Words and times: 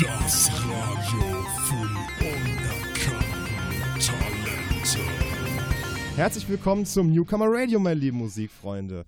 Das 0.00 0.50
Radio 0.50 1.46
für 1.68 1.86
unerkannte 2.24 3.20
Talente. 4.00 4.98
Herzlich 6.16 6.48
willkommen 6.48 6.84
zum 6.84 7.12
Newcomer 7.12 7.46
Radio, 7.48 7.78
meine 7.78 8.00
lieben 8.00 8.18
Musikfreunde. 8.18 9.04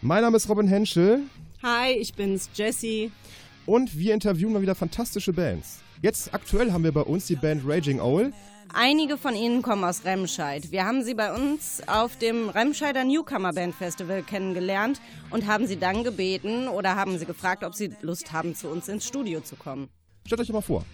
Mein 0.00 0.22
Name 0.22 0.38
ist 0.38 0.48
Robin 0.48 0.66
Henschel 0.66 1.24
Hi, 1.62 1.92
ich 1.92 2.14
bin's, 2.14 2.48
Jessie. 2.54 3.12
und 3.66 3.98
wir 3.98 4.14
interviewen 4.14 4.54
mal 4.54 4.62
wieder 4.62 4.74
fantastische 4.74 5.34
Bands. 5.34 5.80
Jetzt 6.00 6.32
aktuell 6.32 6.72
haben 6.72 6.84
wir 6.84 6.92
bei 6.92 7.02
uns 7.02 7.26
die 7.26 7.36
Band 7.36 7.60
Raging 7.66 8.00
Owl. 8.00 8.32
Einige 8.72 9.18
von 9.18 9.34
Ihnen 9.34 9.60
kommen 9.60 9.84
aus 9.84 10.06
Remscheid. 10.06 10.72
Wir 10.72 10.86
haben 10.86 11.04
sie 11.04 11.12
bei 11.12 11.34
uns 11.34 11.82
auf 11.86 12.16
dem 12.16 12.48
Remscheider 12.48 13.04
Newcomer 13.04 13.52
Band 13.52 13.74
Festival 13.74 14.22
kennengelernt 14.22 15.02
und 15.28 15.46
haben 15.46 15.66
sie 15.66 15.76
dann 15.76 16.02
gebeten 16.02 16.66
oder 16.68 16.96
haben 16.96 17.18
sie 17.18 17.26
gefragt, 17.26 17.62
ob 17.62 17.74
sie 17.74 17.92
Lust 18.00 18.32
haben, 18.32 18.54
zu 18.54 18.68
uns 18.68 18.88
ins 18.88 19.06
Studio 19.06 19.42
zu 19.42 19.56
kommen. 19.56 19.90
Stellt 20.26 20.40
euch 20.40 20.46
doch 20.46 20.54
mal 20.54 20.60
vor. 20.60 20.84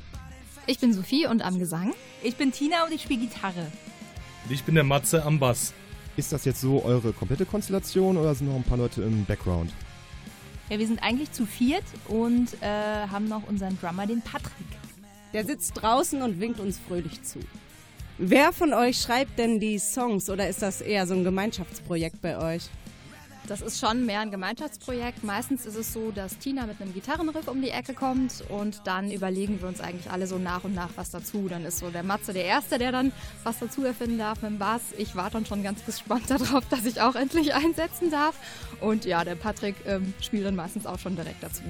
Ich 0.66 0.78
bin 0.78 0.92
Sophie 0.92 1.26
und 1.26 1.42
am 1.42 1.58
Gesang. 1.58 1.94
Ich 2.22 2.36
bin 2.36 2.52
Tina 2.52 2.84
und 2.84 2.92
ich 2.92 3.02
spiele 3.02 3.20
Gitarre. 3.20 3.70
Und 4.44 4.52
ich 4.52 4.64
bin 4.64 4.74
der 4.74 4.84
Matze 4.84 5.24
am 5.24 5.38
Bass. 5.38 5.74
Ist 6.16 6.32
das 6.32 6.44
jetzt 6.44 6.60
so 6.60 6.82
eure 6.82 7.12
komplette 7.12 7.44
Konstellation 7.44 8.16
oder 8.16 8.34
sind 8.34 8.48
noch 8.48 8.56
ein 8.56 8.62
paar 8.62 8.78
Leute 8.78 9.02
im 9.02 9.24
Background? 9.24 9.72
Ja, 10.70 10.78
wir 10.78 10.86
sind 10.86 11.02
eigentlich 11.02 11.30
zu 11.30 11.46
viert 11.46 11.84
und 12.08 12.54
äh, 12.60 12.66
haben 13.08 13.28
noch 13.28 13.46
unseren 13.46 13.78
Drummer, 13.78 14.06
den 14.06 14.22
Patrick. 14.22 14.66
Der 15.32 15.44
sitzt 15.44 15.80
draußen 15.80 16.22
und 16.22 16.40
winkt 16.40 16.58
uns 16.58 16.78
fröhlich 16.78 17.22
zu. 17.22 17.38
Wer 18.18 18.52
von 18.52 18.72
euch 18.72 19.00
schreibt 19.00 19.38
denn 19.38 19.60
die 19.60 19.78
Songs 19.78 20.30
oder 20.30 20.48
ist 20.48 20.62
das 20.62 20.80
eher 20.80 21.06
so 21.06 21.14
ein 21.14 21.22
Gemeinschaftsprojekt 21.22 22.22
bei 22.22 22.38
euch? 22.38 22.70
Das 23.48 23.60
ist 23.60 23.78
schon 23.78 24.06
mehr 24.06 24.20
ein 24.20 24.32
Gemeinschaftsprojekt. 24.32 25.22
Meistens 25.22 25.66
ist 25.66 25.76
es 25.76 25.92
so, 25.92 26.10
dass 26.10 26.36
Tina 26.38 26.66
mit 26.66 26.80
einem 26.80 26.92
Gitarrenriff 26.92 27.46
um 27.46 27.62
die 27.62 27.70
Ecke 27.70 27.94
kommt 27.94 28.42
und 28.48 28.80
dann 28.84 29.12
überlegen 29.12 29.60
wir 29.60 29.68
uns 29.68 29.80
eigentlich 29.80 30.10
alle 30.10 30.26
so 30.26 30.36
nach 30.38 30.64
und 30.64 30.74
nach 30.74 30.88
was 30.96 31.10
dazu. 31.10 31.46
Dann 31.48 31.64
ist 31.64 31.78
so 31.78 31.90
der 31.90 32.02
Matze 32.02 32.32
der 32.32 32.44
Erste, 32.44 32.78
der 32.78 32.90
dann 32.90 33.12
was 33.44 33.60
dazu 33.60 33.84
erfinden 33.84 34.18
darf 34.18 34.42
mit 34.42 34.50
dem 34.50 34.58
Bass. 34.58 34.82
Ich 34.98 35.14
warte 35.14 35.34
dann 35.34 35.46
schon 35.46 35.62
ganz 35.62 35.84
gespannt 35.84 36.24
darauf, 36.28 36.64
dass 36.68 36.84
ich 36.86 37.00
auch 37.00 37.14
endlich 37.14 37.54
einsetzen 37.54 38.10
darf. 38.10 38.34
Und 38.80 39.04
ja, 39.04 39.22
der 39.22 39.36
Patrick 39.36 39.76
ähm, 39.86 40.12
spielt 40.20 40.44
dann 40.44 40.56
meistens 40.56 40.84
auch 40.84 40.98
schon 40.98 41.14
direkt 41.14 41.42
dazu. 41.42 41.62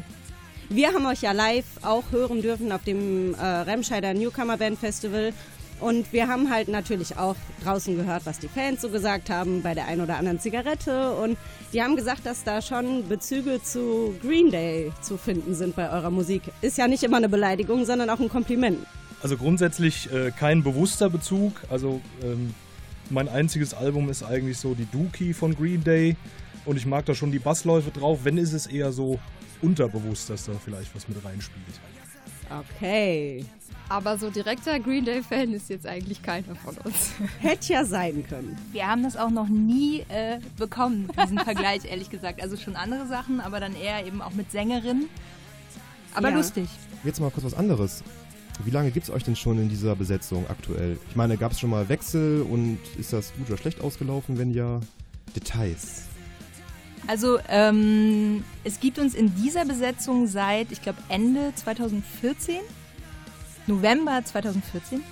Wir 0.69 0.93
haben 0.93 1.07
euch 1.07 1.21
ja 1.21 1.33
live 1.33 1.65
auch 1.83 2.11
hören 2.11 2.43
dürfen 2.43 2.73
auf 2.73 2.83
dem 2.83 3.35
äh, 3.35 3.45
Remscheider 3.45 4.15
Newcomer 4.15 4.57
Band 4.57 4.79
Festival. 4.79 5.33
Und 5.81 6.13
wir 6.13 6.29
haben 6.29 6.51
halt 6.51 6.69
natürlich 6.69 7.19
auch 7.19 7.37
draußen 7.63 7.97
gehört, 7.97 8.25
was 8.25 8.39
die 8.39 8.49
Fans 8.49 8.81
so 8.81 8.89
gesagt 8.89 9.29
haben 9.29 9.63
bei 9.63 9.75
der 9.75 9.87
ein 9.87 10.01
oder 10.01 10.17
anderen 10.17 10.41
Zigarette. 10.41 11.13
Und 11.13 11.37
die 11.73 11.83
haben 11.83 11.97
gesagt, 11.97 12.25
dass 12.25 12.45
da 12.45 12.63
schon 12.63 13.07
Bezüge 13.09 13.63
zu 13.63 14.15
Green 14.23 14.51
Day 14.51 14.93
zu 15.03 15.19
finden 15.19 15.55
sind 15.55 15.77
bei 15.77 15.91
eurer 15.91 16.11
Musik. 16.11 16.43
Ist 16.63 16.79
ja 16.79 16.89
nicht 16.89 17.03
immer 17.03 17.19
eine 17.19 17.29
Beleidigung, 17.29 17.85
sondern 17.85 18.09
auch 18.09 18.21
ein 18.21 18.29
Kompliment. 18.29 18.79
Also 19.23 19.37
grundsätzlich 19.37 20.11
äh, 20.13 20.31
kein 20.31 20.63
bewusster 20.63 21.11
Bezug. 21.11 21.53
Also 21.69 22.01
ähm, 22.23 22.55
mein 23.11 23.29
einziges 23.29 23.75
Album 23.75 24.09
ist 24.09 24.23
eigentlich 24.23 24.59
so 24.59 24.75
die 24.75 24.87
Dookie 24.87 25.35
von 25.35 25.55
Green 25.55 25.85
Day. 25.85 26.17
Und 26.65 26.77
ich 26.77 26.87
mag 26.87 27.05
da 27.05 27.15
schon 27.15 27.33
die 27.33 27.39
Bassläufe 27.39 27.91
drauf. 27.91 28.21
Wenn 28.25 28.39
ist 28.39 28.53
es 28.53 28.67
eher 28.67 28.93
so 28.93 29.19
unterbewusst, 29.63 30.31
dass 30.31 30.47
da 30.47 30.53
vielleicht 30.63 30.95
was 30.95 31.09
mit 31.09 31.23
reinspielt. 31.25 31.81
Okay. 32.51 33.45
Aber 33.89 34.19
so 34.19 34.31
direkter 34.31 34.81
Green 34.81 35.05
Day-Fan 35.05 35.53
ist 35.53 35.71
jetzt 35.71 35.87
eigentlich 35.87 36.21
keiner 36.23 36.57
von 36.57 36.77
uns. 36.85 37.13
Hätte 37.41 37.73
ja 37.73 37.85
sein 37.85 38.25
können. 38.29 38.57
Wir 38.73 38.89
haben 38.89 39.05
das 39.05 39.17
auch 39.17 39.31
noch 39.31 39.49
nie 39.49 40.01
äh, 40.09 40.41
bekommen, 40.59 41.09
diesen 41.23 41.39
Vergleich, 41.39 41.85
ehrlich 41.85 42.11
gesagt. 42.11 42.43
Also 42.43 42.57
schon 42.57 42.75
andere 42.75 43.07
Sachen, 43.07 43.41
aber 43.41 43.61
dann 43.61 43.77
eher 43.77 44.05
eben 44.05 44.23
auch 44.23 44.33
mit 44.33 44.51
Sängerin. 44.51 45.05
Aber 46.15 46.31
Ja. 46.31 46.37
lustig. 46.37 46.69
Jetzt 47.05 47.21
mal 47.21 47.31
kurz 47.31 47.45
was 47.45 47.55
anderes. 47.55 48.03
Wie 48.65 48.71
lange 48.71 48.91
gibt 48.91 49.05
es 49.07 49.15
euch 49.15 49.23
denn 49.23 49.37
schon 49.37 49.59
in 49.61 49.69
dieser 49.69 49.95
Besetzung 49.95 50.47
aktuell? 50.49 50.99
Ich 51.11 51.15
meine, 51.15 51.37
gab 51.37 51.53
es 51.53 51.61
schon 51.61 51.71
mal 51.71 51.89
Wechsel 51.89 52.43
und 52.43 52.79
ist 52.99 53.13
das 53.13 53.35
gut 53.35 53.49
oder 53.49 53.59
schlecht 53.59 53.81
ausgelaufen? 53.83 54.39
Wenn 54.39 54.51
ja, 54.53 54.81
Details. 55.37 56.05
Also 57.07 57.39
ähm, 57.49 58.43
es 58.65 58.81
gibt 58.81 58.99
uns 58.99 59.15
in 59.15 59.33
dieser 59.37 59.65
Besetzung 59.65 60.27
seit, 60.27 60.73
ich 60.73 60.83
glaube, 60.83 60.99
Ende 61.09 61.53
2014, 61.55 62.57
November 63.67 64.23
2014. 64.25 65.03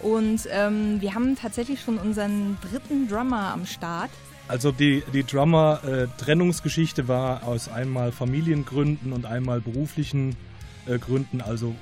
Und 0.00 0.48
ähm, 0.50 1.00
wir 1.00 1.14
haben 1.14 1.36
tatsächlich 1.36 1.80
schon 1.80 1.98
unseren 1.98 2.58
dritten 2.60 3.08
Drummer 3.08 3.52
am 3.52 3.66
Start. 3.66 4.10
Also 4.48 4.70
die, 4.70 5.02
die 5.12 5.24
Drummer-Trennungsgeschichte 5.24 7.08
war 7.08 7.44
aus 7.44 7.68
einmal 7.68 8.12
Familiengründen 8.12 9.12
und 9.12 9.26
einmal 9.26 9.60
beruflichen 9.60 10.36
äh, 10.86 10.98
Gründen. 10.98 11.40
Also 11.40 11.74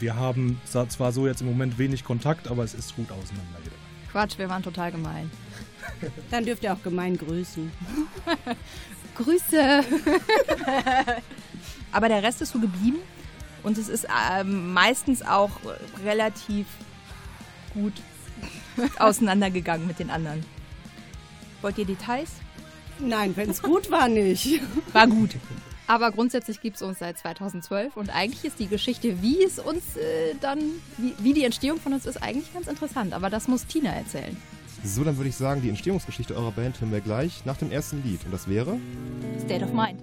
wir 0.00 0.16
haben 0.16 0.60
zwar 0.66 1.12
so 1.12 1.26
jetzt 1.26 1.40
im 1.40 1.46
Moment 1.46 1.78
wenig 1.78 2.04
Kontakt, 2.04 2.48
aber 2.48 2.64
es 2.64 2.74
ist 2.74 2.96
gut 2.96 3.10
auseinandergegangen. 3.10 3.84
Quatsch, 4.10 4.38
wir 4.38 4.48
waren 4.48 4.62
total 4.62 4.92
gemein. 4.92 5.30
Dann 6.30 6.44
dürft 6.44 6.62
ihr 6.62 6.72
auch 6.72 6.82
gemein 6.82 7.16
grüßen. 7.16 7.70
Grüße! 9.16 9.80
Aber 11.92 12.08
der 12.08 12.22
Rest 12.22 12.42
ist 12.42 12.52
so 12.52 12.58
geblieben. 12.58 12.98
Und 13.64 13.78
es 13.78 13.88
ist 13.88 14.06
ähm, 14.30 14.72
meistens 14.72 15.22
auch 15.22 15.50
relativ 16.04 16.66
gut 17.72 17.94
auseinandergegangen 18.98 19.86
mit 19.86 19.98
den 19.98 20.10
anderen. 20.10 20.44
Wollt 21.62 21.78
ihr 21.78 21.86
Details? 21.86 22.30
Nein, 23.00 23.36
wenn 23.36 23.50
es 23.50 23.62
gut 23.62 23.90
war, 23.90 24.08
nicht. 24.08 24.60
War 24.92 25.06
gut. 25.06 25.30
Aber 25.86 26.12
grundsätzlich 26.12 26.60
gibt 26.60 26.76
es 26.76 26.82
uns 26.82 26.98
seit 26.98 27.18
2012 27.18 27.96
und 27.96 28.14
eigentlich 28.14 28.44
ist 28.44 28.58
die 28.58 28.68
Geschichte, 28.68 29.20
wie 29.20 29.42
es 29.42 29.58
uns 29.58 29.96
äh, 29.96 30.34
dann, 30.40 30.58
wie, 30.96 31.14
wie 31.18 31.34
die 31.34 31.44
Entstehung 31.44 31.78
von 31.78 31.92
uns 31.92 32.06
ist, 32.06 32.22
eigentlich 32.22 32.52
ganz 32.54 32.68
interessant. 32.68 33.12
Aber 33.12 33.28
das 33.28 33.48
muss 33.48 33.66
Tina 33.66 33.90
erzählen. 33.90 34.36
So, 34.82 35.04
dann 35.04 35.16
würde 35.16 35.28
ich 35.30 35.36
sagen, 35.36 35.62
die 35.62 35.68
Entstehungsgeschichte 35.68 36.34
eurer 36.34 36.52
Band 36.52 36.80
hören 36.80 36.92
wir 36.92 37.00
gleich 37.00 37.44
nach 37.44 37.56
dem 37.56 37.70
ersten 37.70 38.02
Lied. 38.02 38.24
Und 38.24 38.32
das 38.32 38.48
wäre? 38.48 38.78
State 39.44 39.64
of 39.64 39.72
Mind. 39.72 40.00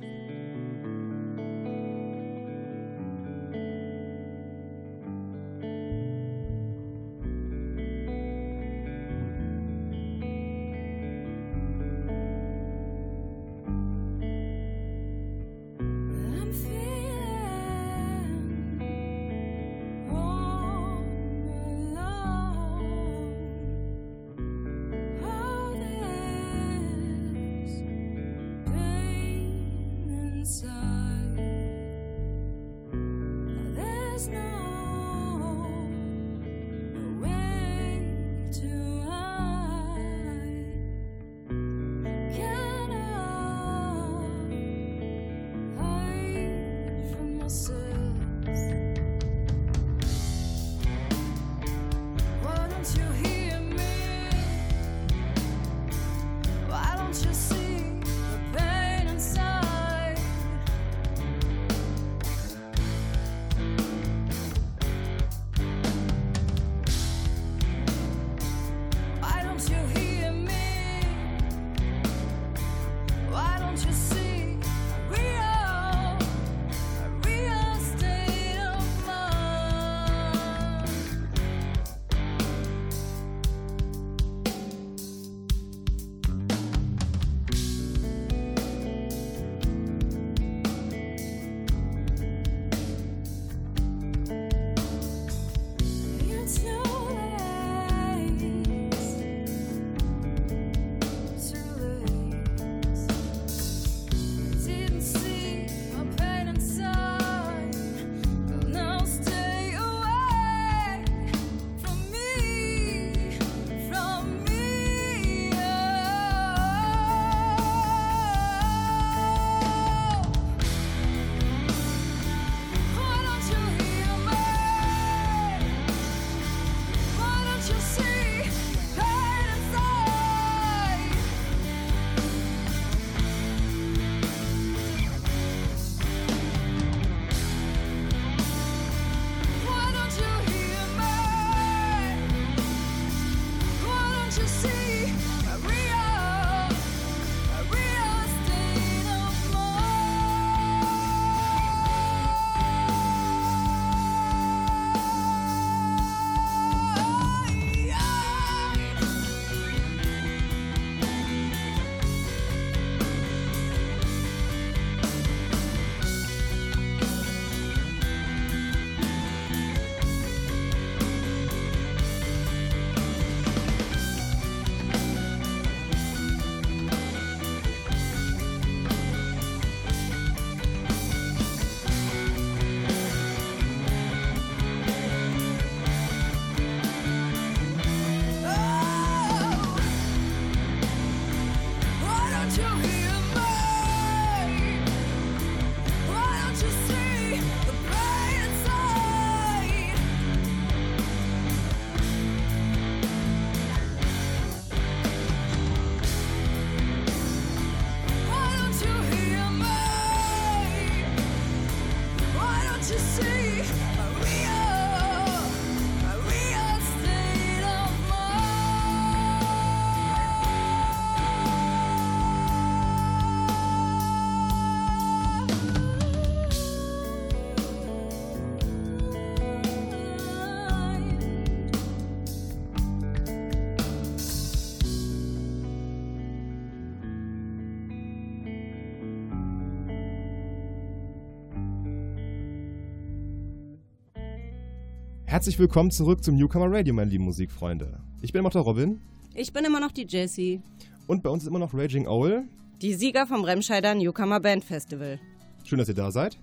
Herzlich 245.41 245.57
willkommen 245.57 245.89
zurück 245.89 246.23
zum 246.23 246.35
Newcomer 246.35 246.67
Radio, 246.71 246.93
meine 246.93 247.09
lieben 247.09 247.23
Musikfreunde. 247.23 247.99
Ich 248.21 248.31
bin 248.31 248.41
immer 248.41 248.49
noch 248.49 248.53
der 248.53 248.61
Robin 248.61 249.01
Ich 249.33 249.51
bin 249.51 249.65
immer 249.65 249.79
noch 249.79 249.91
die 249.91 250.05
Jessie, 250.05 250.61
und 251.07 251.23
bei 251.23 251.31
uns 251.31 251.41
ist 251.41 251.49
immer 251.49 251.57
noch 251.57 251.73
Raging 251.73 252.05
Owl. 252.05 252.43
die 252.79 252.93
Sieger 252.93 253.25
vom 253.25 253.43
Remscheider 253.43 253.95
Newcomer 253.95 254.39
Band 254.39 254.63
Festival. 254.63 255.19
Schön, 255.63 255.79
dass 255.79 255.87
ihr 255.87 255.95
da 255.95 256.11
seid. 256.11 256.37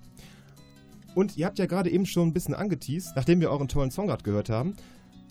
Und 1.14 1.36
ihr 1.36 1.46
habt 1.46 1.60
ja 1.60 1.66
gerade 1.66 1.90
eben 1.90 2.06
schon 2.06 2.26
ein 2.26 2.32
bisschen 2.32 2.54
angeteased, 2.54 3.12
nachdem 3.14 3.40
wir 3.40 3.50
euren 3.52 3.68
tollen 3.68 3.92
Song 3.92 4.08
gerade 4.08 4.24
gehört 4.24 4.48
haben. 4.48 4.74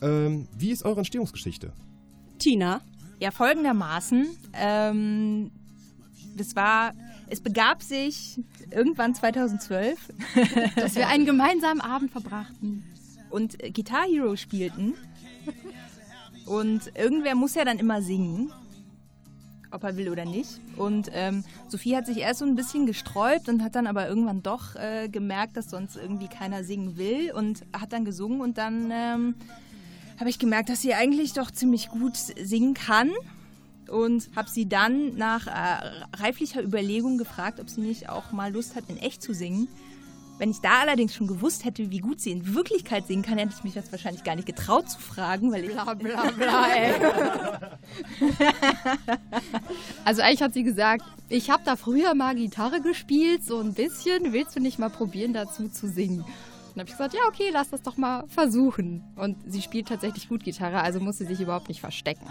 Ähm, 0.01 0.47
wie 0.57 0.71
ist 0.71 0.85
eure 0.85 0.99
Entstehungsgeschichte? 0.99 1.73
Tina, 2.39 2.79
Ja, 3.19 3.31
folgendermaßen. 3.31 4.27
Ähm, 4.53 5.51
das 6.37 6.55
war, 6.55 6.93
es 7.27 7.41
begab 7.41 7.83
sich 7.83 8.39
irgendwann 8.71 9.13
2012 9.13 9.99
Dass 10.77 10.95
wir 10.95 11.09
einen 11.09 11.25
gemeinsamen 11.25 11.81
Abend 11.81 12.11
verbrachten. 12.11 12.85
Und 13.29 13.57
Guitar 13.73 14.05
Hero 14.05 14.35
spielten. 14.35 14.93
Und 16.45 16.95
irgendwer 16.95 17.35
muss 17.35 17.55
ja 17.55 17.65
dann 17.65 17.77
immer 17.77 18.01
singen, 18.01 18.53
ob 19.71 19.83
er 19.83 19.97
will 19.97 20.09
oder 20.09 20.23
nicht. 20.23 20.61
Und 20.77 21.09
ähm, 21.11 21.43
Sophie 21.67 21.95
hat 21.95 22.05
sich 22.05 22.19
erst 22.19 22.39
so 22.39 22.45
ein 22.45 22.55
bisschen 22.55 22.85
gesträubt 22.85 23.49
und 23.49 23.63
hat 23.63 23.75
dann 23.75 23.85
aber 23.85 24.07
irgendwann 24.07 24.43
doch 24.43 24.75
äh, 24.75 25.09
gemerkt, 25.09 25.57
dass 25.57 25.69
sonst 25.69 25.97
irgendwie 25.97 26.29
keiner 26.29 26.63
singen 26.63 26.97
will 26.97 27.33
und 27.33 27.63
hat 27.73 27.91
dann 27.91 28.05
gesungen 28.05 28.39
und 28.39 28.57
dann 28.57 28.91
ähm, 28.91 29.35
habe 30.19 30.29
ich 30.29 30.39
gemerkt, 30.39 30.69
dass 30.69 30.81
sie 30.81 30.93
eigentlich 30.93 31.33
doch 31.33 31.51
ziemlich 31.51 31.89
gut 31.89 32.15
singen 32.15 32.73
kann 32.73 33.11
und 33.89 34.29
habe 34.35 34.49
sie 34.49 34.69
dann 34.69 35.15
nach 35.15 35.47
äh, 35.47 36.05
reiflicher 36.15 36.63
Überlegung 36.63 37.17
gefragt, 37.17 37.59
ob 37.59 37.69
sie 37.69 37.81
nicht 37.81 38.07
auch 38.07 38.31
mal 38.31 38.53
Lust 38.53 38.75
hat, 38.75 38.85
in 38.87 38.97
echt 38.97 39.21
zu 39.21 39.33
singen. 39.33 39.67
Wenn 40.37 40.51
ich 40.51 40.61
da 40.61 40.81
allerdings 40.81 41.15
schon 41.15 41.25
gewusst 41.27 41.65
hätte, 41.65 41.89
wie 41.89 41.97
gut 41.97 42.21
sie 42.21 42.31
in 42.31 42.53
Wirklichkeit 42.53 43.07
singen 43.07 43.23
kann, 43.23 43.39
hätte 43.39 43.53
ich 43.57 43.63
mich 43.63 43.73
das 43.73 43.91
wahrscheinlich 43.91 44.23
gar 44.23 44.35
nicht 44.35 44.45
getraut 44.45 44.89
zu 44.89 44.99
fragen, 44.99 45.51
weil 45.51 45.65
ich 45.65 45.71
Bla 45.71 45.93
bla 45.95 46.31
bla, 46.37 46.67
ey. 46.67 46.93
Also 50.05 50.21
eigentlich 50.21 50.41
hat 50.43 50.53
sie 50.53 50.63
gesagt, 50.63 51.03
ich 51.29 51.49
habe 51.49 51.63
da 51.65 51.75
früher 51.75 52.13
mal 52.13 52.35
Gitarre 52.35 52.81
gespielt, 52.81 53.43
so 53.43 53.59
ein 53.59 53.73
bisschen. 53.73 54.31
Willst 54.31 54.55
du 54.55 54.59
nicht 54.59 54.77
mal 54.77 54.89
probieren, 54.89 55.33
dazu 55.33 55.69
zu 55.69 55.89
singen? 55.89 56.23
Dann 56.75 56.81
habe 56.81 56.89
ich 56.89 56.97
gesagt, 56.97 57.15
ja, 57.15 57.21
okay, 57.27 57.49
lass 57.51 57.71
das 57.71 57.81
doch 57.81 57.97
mal 57.97 58.23
versuchen. 58.27 59.03
Und 59.15 59.37
sie 59.47 59.63
spielt 59.63 59.87
tatsächlich 59.87 60.29
gut 60.29 60.43
Gitarre, 60.43 60.81
also 60.81 60.99
muss 60.99 61.17
sie 61.17 61.25
sich 61.25 61.41
überhaupt 61.41 61.69
nicht 61.69 61.81
verstecken. 61.81 62.27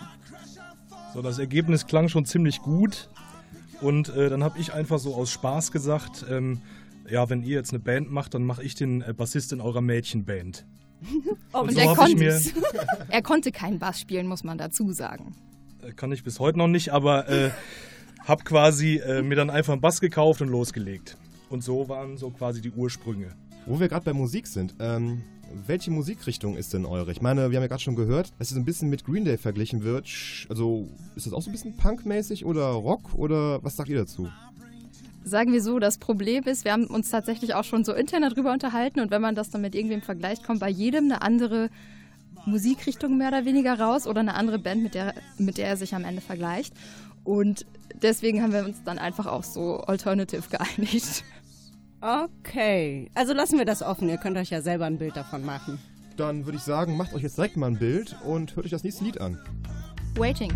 So, 1.13 1.23
das 1.23 1.41
Ergebnis 1.41 1.87
klang 1.87 2.09
schon 2.09 2.25
ziemlich 2.25 2.63
gut. 2.63 3.09
Und 3.81 4.09
äh, 4.11 4.31
dann 4.31 4.45
habe 4.45 4.59
ich 4.61 4.73
einfach 4.73 5.01
so 5.01 5.15
aus 5.15 5.31
Spaß 5.33 5.73
gesagt, 5.73 6.25
ähm, 6.31 6.63
ja, 7.11 7.29
wenn 7.31 7.43
ihr 7.43 7.55
jetzt 7.57 7.71
eine 7.71 7.79
Band 7.81 8.11
macht, 8.11 8.35
dann 8.35 8.45
mache 8.45 8.63
ich 8.63 8.75
den 8.75 9.03
äh, 9.03 9.13
Bassist 9.13 9.53
in 9.53 9.61
eurer 9.61 9.81
Mädchenband. 9.81 10.67
Oh, 11.53 11.61
Und 11.61 11.69
Und 11.69 11.75
so 11.75 11.81
er 11.81 11.95
konnte. 11.95 12.41
Er 13.09 13.23
konnte 13.23 13.53
keinen 13.53 13.79
Bass 13.79 14.01
spielen, 14.01 14.27
muss 14.27 14.45
man 14.45 14.59
dazu 14.59 14.93
sagen. 14.93 15.35
äh, 15.83 15.93
kann 15.93 16.11
ich 16.13 16.25
bis 16.25 16.41
heute 16.41 16.59
noch 16.59 16.69
nicht, 16.69 16.91
aber 16.93 17.29
äh, 17.29 17.51
habe 18.25 18.45
quasi 18.45 18.97
äh, 18.97 19.23
mir 19.23 19.37
dann 19.37 19.51
einfach 19.51 19.73
einen 19.73 19.81
Bass 19.83 20.01
gekauft 20.01 20.41
und 20.43 20.49
losgelegt. 20.49 21.17
Und 21.51 21.63
so 21.63 21.89
waren 21.89 22.17
so 22.17 22.31
quasi 22.31 22.61
die 22.61 22.71
Ursprünge. 22.71 23.29
Wo 23.67 23.79
wir 23.79 23.89
gerade 23.89 24.05
bei 24.05 24.13
Musik 24.13 24.47
sind, 24.47 24.75
ähm, 24.81 25.23
welche 25.67 25.91
Musikrichtung 25.91 26.57
ist 26.57 26.73
denn 26.75 26.85
eure? 26.87 27.13
Ich 27.13 27.21
meine, 27.23 27.51
wir 27.51 27.57
haben 27.59 27.63
ja 27.63 27.69
gerade 27.69 27.83
schon 27.83 27.95
gehört, 27.97 28.33
dass 28.39 28.51
es 28.51 28.57
ein 28.57 28.65
bisschen 28.65 28.89
mit 28.91 29.05
Green 29.05 29.25
Day 29.25 29.37
verglichen 29.39 29.85
wird. 29.85 30.07
Sch- 30.07 30.49
Also, 30.51 30.89
ist 31.15 31.27
das 31.27 31.33
auch 31.33 31.43
so 31.43 31.51
ein 31.51 31.53
bisschen 31.53 31.77
punkmäßig 31.77 32.45
oder 32.45 32.65
Rock 32.69 33.15
oder 33.15 33.63
was 33.63 33.77
sagt 33.77 33.89
ihr 33.89 33.99
dazu? 33.99 34.29
Sagen 35.29 35.53
wir 35.53 35.61
so, 35.61 35.81
das 35.81 35.99
Problem 35.99 36.45
ist, 36.45 36.65
wir 36.65 36.71
haben 36.71 36.87
uns 36.87 37.11
tatsächlich 37.11 37.53
auch 37.53 37.65
schon 37.65 37.85
so 37.85 37.93
intern 37.93 38.23
darüber 38.23 38.53
unterhalten 38.53 39.01
und 39.01 39.11
wenn 39.11 39.21
man 39.21 39.35
das 39.35 39.51
dann 39.51 39.61
mit 39.61 39.75
irgendwem 39.75 40.01
vergleicht, 40.01 40.45
kommt 40.45 40.61
bei 40.61 40.69
jedem 40.69 41.07
eine 41.07 41.21
andere 41.21 41.69
Musikrichtung 42.45 43.19
mehr 43.19 43.27
oder 43.27 43.45
weniger 43.45 43.77
raus 43.77 44.07
oder 44.07 44.21
eine 44.21 44.35
andere 44.35 44.61
Band, 44.61 44.85
mit 44.85 44.95
der, 44.95 45.15
mit 45.37 45.59
der 45.59 45.67
er 45.67 45.77
sich 45.77 45.97
am 45.97 46.05
Ende 46.05 46.21
vergleicht. 46.21 46.75
Und 47.25 47.67
deswegen 48.01 48.41
haben 48.41 48.53
wir 48.53 48.65
uns 48.65 48.85
dann 48.85 49.01
einfach 49.01 49.27
auch 49.27 49.43
so 49.43 49.79
Alternative 49.79 50.45
geeinigt. 50.49 51.25
Okay, 52.01 53.11
also 53.15 53.33
lassen 53.33 53.59
wir 53.59 53.65
das 53.65 53.83
offen. 53.83 54.09
Ihr 54.09 54.19
könnt 54.19 54.37
euch 54.37 54.51
ja 54.51 54.63
selber 54.63 54.85
ein 54.85 54.99
Bild 54.99 55.17
davon 55.17 55.45
machen. 55.45 55.81
Dann 56.17 56.45
würde 56.47 56.59
ich 56.59 56.63
sagen, 56.63 56.97
macht 56.97 57.15
euch 57.15 57.25
jetzt 57.25 57.37
direkt 57.37 57.57
mal 57.57 57.67
ein 57.67 57.81
Bild 57.81 58.15
und 58.25 58.55
hört 58.55 58.65
euch 58.65 58.71
das 58.71 58.85
nächste 58.85 59.03
Lied 59.03 59.21
an. 59.21 59.41
Waiting. 60.15 60.53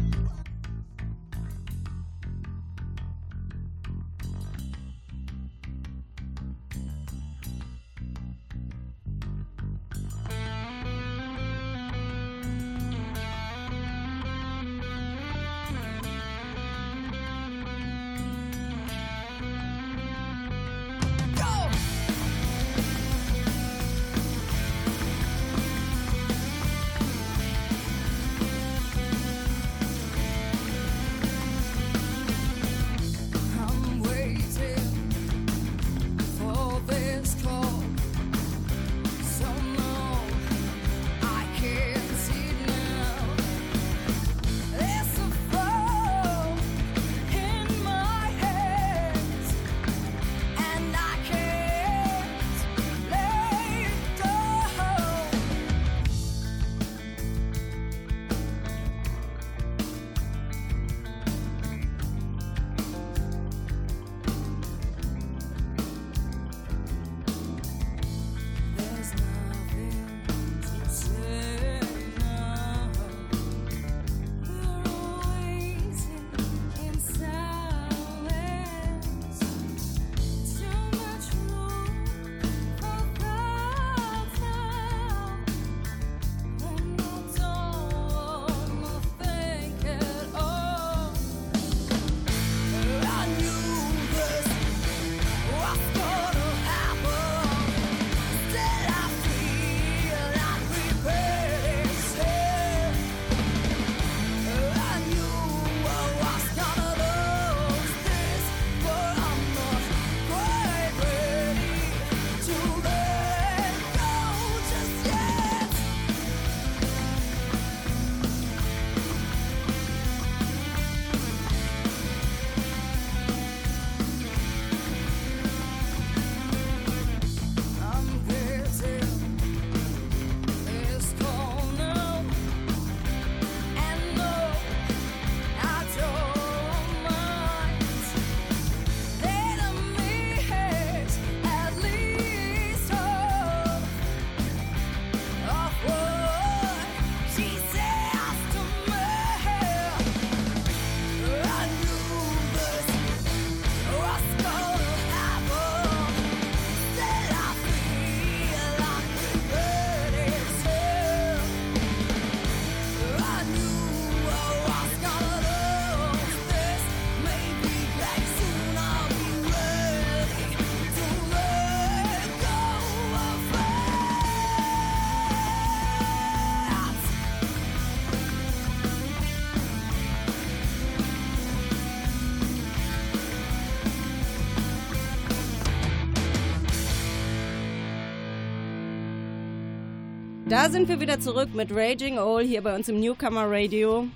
Da 190.62 190.69
sind 190.69 190.90
wir 190.90 191.00
wieder 191.00 191.19
zurück 191.19 191.55
mit 191.55 191.71
Raging 191.73 192.19
Owl 192.19 192.45
hier 192.45 192.61
bei 192.61 192.76
uns 192.76 192.87
im 192.90 193.00
Newcomer 193.00 193.50
Radio. 193.50 194.09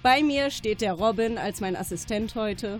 Bei 0.00 0.22
mir 0.22 0.48
steht 0.48 0.80
der 0.80 0.92
Robin 0.92 1.38
als 1.38 1.60
mein 1.60 1.74
Assistent 1.74 2.36
heute. 2.36 2.78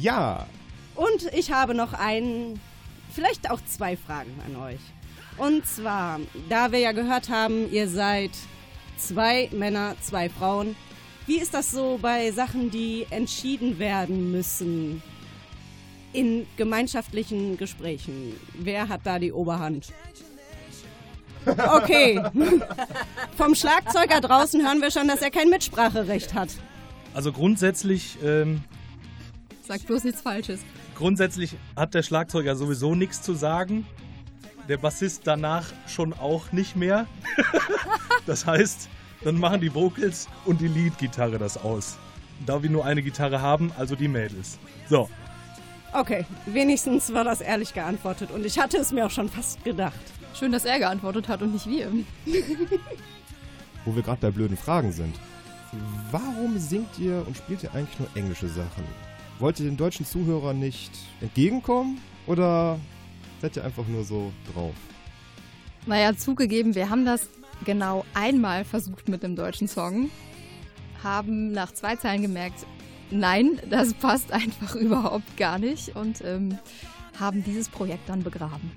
Ja, 0.00 0.46
Und 0.94 1.30
ich 1.34 1.52
habe 1.52 1.74
noch 1.74 1.92
einen, 1.92 2.58
vielleicht 3.12 3.50
auch 3.50 3.60
zwei 3.66 3.98
Fragen 3.98 4.32
an 4.46 4.56
euch. 4.62 4.80
Und 5.36 5.66
zwar, 5.66 6.20
da 6.48 6.72
wir 6.72 6.78
ja 6.78 6.92
gehört 6.92 7.28
haben, 7.28 7.70
ihr 7.70 7.86
seid 7.86 8.30
zwei 8.96 9.50
Männer, 9.52 9.94
zwei 10.00 10.30
Frauen. 10.30 10.74
Wie 11.26 11.36
ist 11.36 11.52
das 11.52 11.70
so 11.70 11.98
bei 12.00 12.30
Sachen, 12.30 12.70
die 12.70 13.06
entschieden 13.10 13.78
werden 13.78 14.32
müssen 14.32 15.02
in 16.14 16.46
gemeinschaftlichen 16.56 17.58
Gesprächen? 17.58 18.40
Wer 18.54 18.88
hat 18.88 19.02
da 19.04 19.18
die 19.18 19.32
Oberhand? 19.32 19.92
Okay. 21.56 22.22
Vom 23.36 23.54
Schlagzeuger 23.54 24.20
draußen 24.20 24.62
hören 24.62 24.80
wir 24.80 24.90
schon, 24.90 25.08
dass 25.08 25.22
er 25.22 25.30
kein 25.30 25.48
Mitspracherecht 25.48 26.34
hat. 26.34 26.50
Also 27.14 27.32
grundsätzlich, 27.32 28.18
ähm, 28.22 28.62
Sag 29.66 29.84
bloß 29.86 30.04
nichts 30.04 30.20
Falsches. 30.20 30.60
grundsätzlich 30.94 31.56
hat 31.76 31.94
der 31.94 32.02
Schlagzeuger 32.02 32.56
sowieso 32.56 32.94
nichts 32.94 33.22
zu 33.22 33.34
sagen. 33.34 33.86
Der 34.68 34.76
Bassist 34.76 35.22
danach 35.24 35.66
schon 35.86 36.12
auch 36.12 36.52
nicht 36.52 36.76
mehr. 36.76 37.06
das 38.26 38.46
heißt, 38.46 38.88
dann 39.24 39.38
machen 39.38 39.60
die 39.60 39.74
Vocals 39.74 40.28
und 40.44 40.60
die 40.60 40.68
Lead-Gitarre 40.68 41.38
das 41.38 41.56
aus. 41.56 41.98
Da 42.46 42.62
wir 42.62 42.70
nur 42.70 42.84
eine 42.84 43.02
Gitarre 43.02 43.40
haben, 43.40 43.72
also 43.76 43.96
die 43.96 44.08
Mädels. 44.08 44.58
So, 44.88 45.08
Okay, 45.92 46.26
wenigstens 46.46 47.12
war 47.14 47.24
das 47.24 47.40
ehrlich 47.40 47.72
geantwortet 47.72 48.30
und 48.30 48.44
ich 48.44 48.58
hatte 48.58 48.76
es 48.76 48.92
mir 48.92 49.06
auch 49.06 49.10
schon 49.10 49.28
fast 49.28 49.64
gedacht. 49.64 49.94
Schön, 50.34 50.52
dass 50.52 50.64
er 50.64 50.78
geantwortet 50.78 51.28
hat 51.28 51.42
und 51.42 51.52
nicht 51.52 51.66
wir. 51.66 51.90
wo 53.84 53.94
wir 53.94 54.02
gerade 54.02 54.20
bei 54.20 54.30
blöden 54.30 54.56
Fragen 54.56 54.92
sind. 54.92 55.14
Warum 56.10 56.58
singt 56.58 56.98
ihr 56.98 57.24
und 57.26 57.36
spielt 57.36 57.62
ihr 57.62 57.74
eigentlich 57.74 57.98
nur 57.98 58.08
englische 58.14 58.48
Sachen? 58.48 58.84
Wollt 59.38 59.60
ihr 59.60 59.66
den 59.66 59.76
deutschen 59.76 60.04
Zuhörern 60.04 60.58
nicht 60.58 60.90
entgegenkommen 61.20 62.00
oder 62.26 62.78
seid 63.40 63.56
ihr 63.56 63.64
einfach 63.64 63.86
nur 63.86 64.04
so 64.04 64.32
drauf? 64.52 64.74
Naja, 65.86 66.14
zugegeben, 66.16 66.74
wir 66.74 66.90
haben 66.90 67.04
das 67.04 67.28
genau 67.64 68.04
einmal 68.14 68.64
versucht 68.64 69.08
mit 69.08 69.24
einem 69.24 69.36
deutschen 69.36 69.68
Song. 69.68 70.10
Haben 71.02 71.52
nach 71.52 71.72
zwei 71.72 71.96
Zeilen 71.96 72.22
gemerkt, 72.22 72.66
nein, 73.10 73.60
das 73.70 73.94
passt 73.94 74.32
einfach 74.32 74.74
überhaupt 74.74 75.36
gar 75.36 75.58
nicht 75.58 75.96
und 75.96 76.22
ähm, 76.24 76.58
haben 77.18 77.44
dieses 77.44 77.68
Projekt 77.68 78.08
dann 78.08 78.22
begraben. 78.22 78.72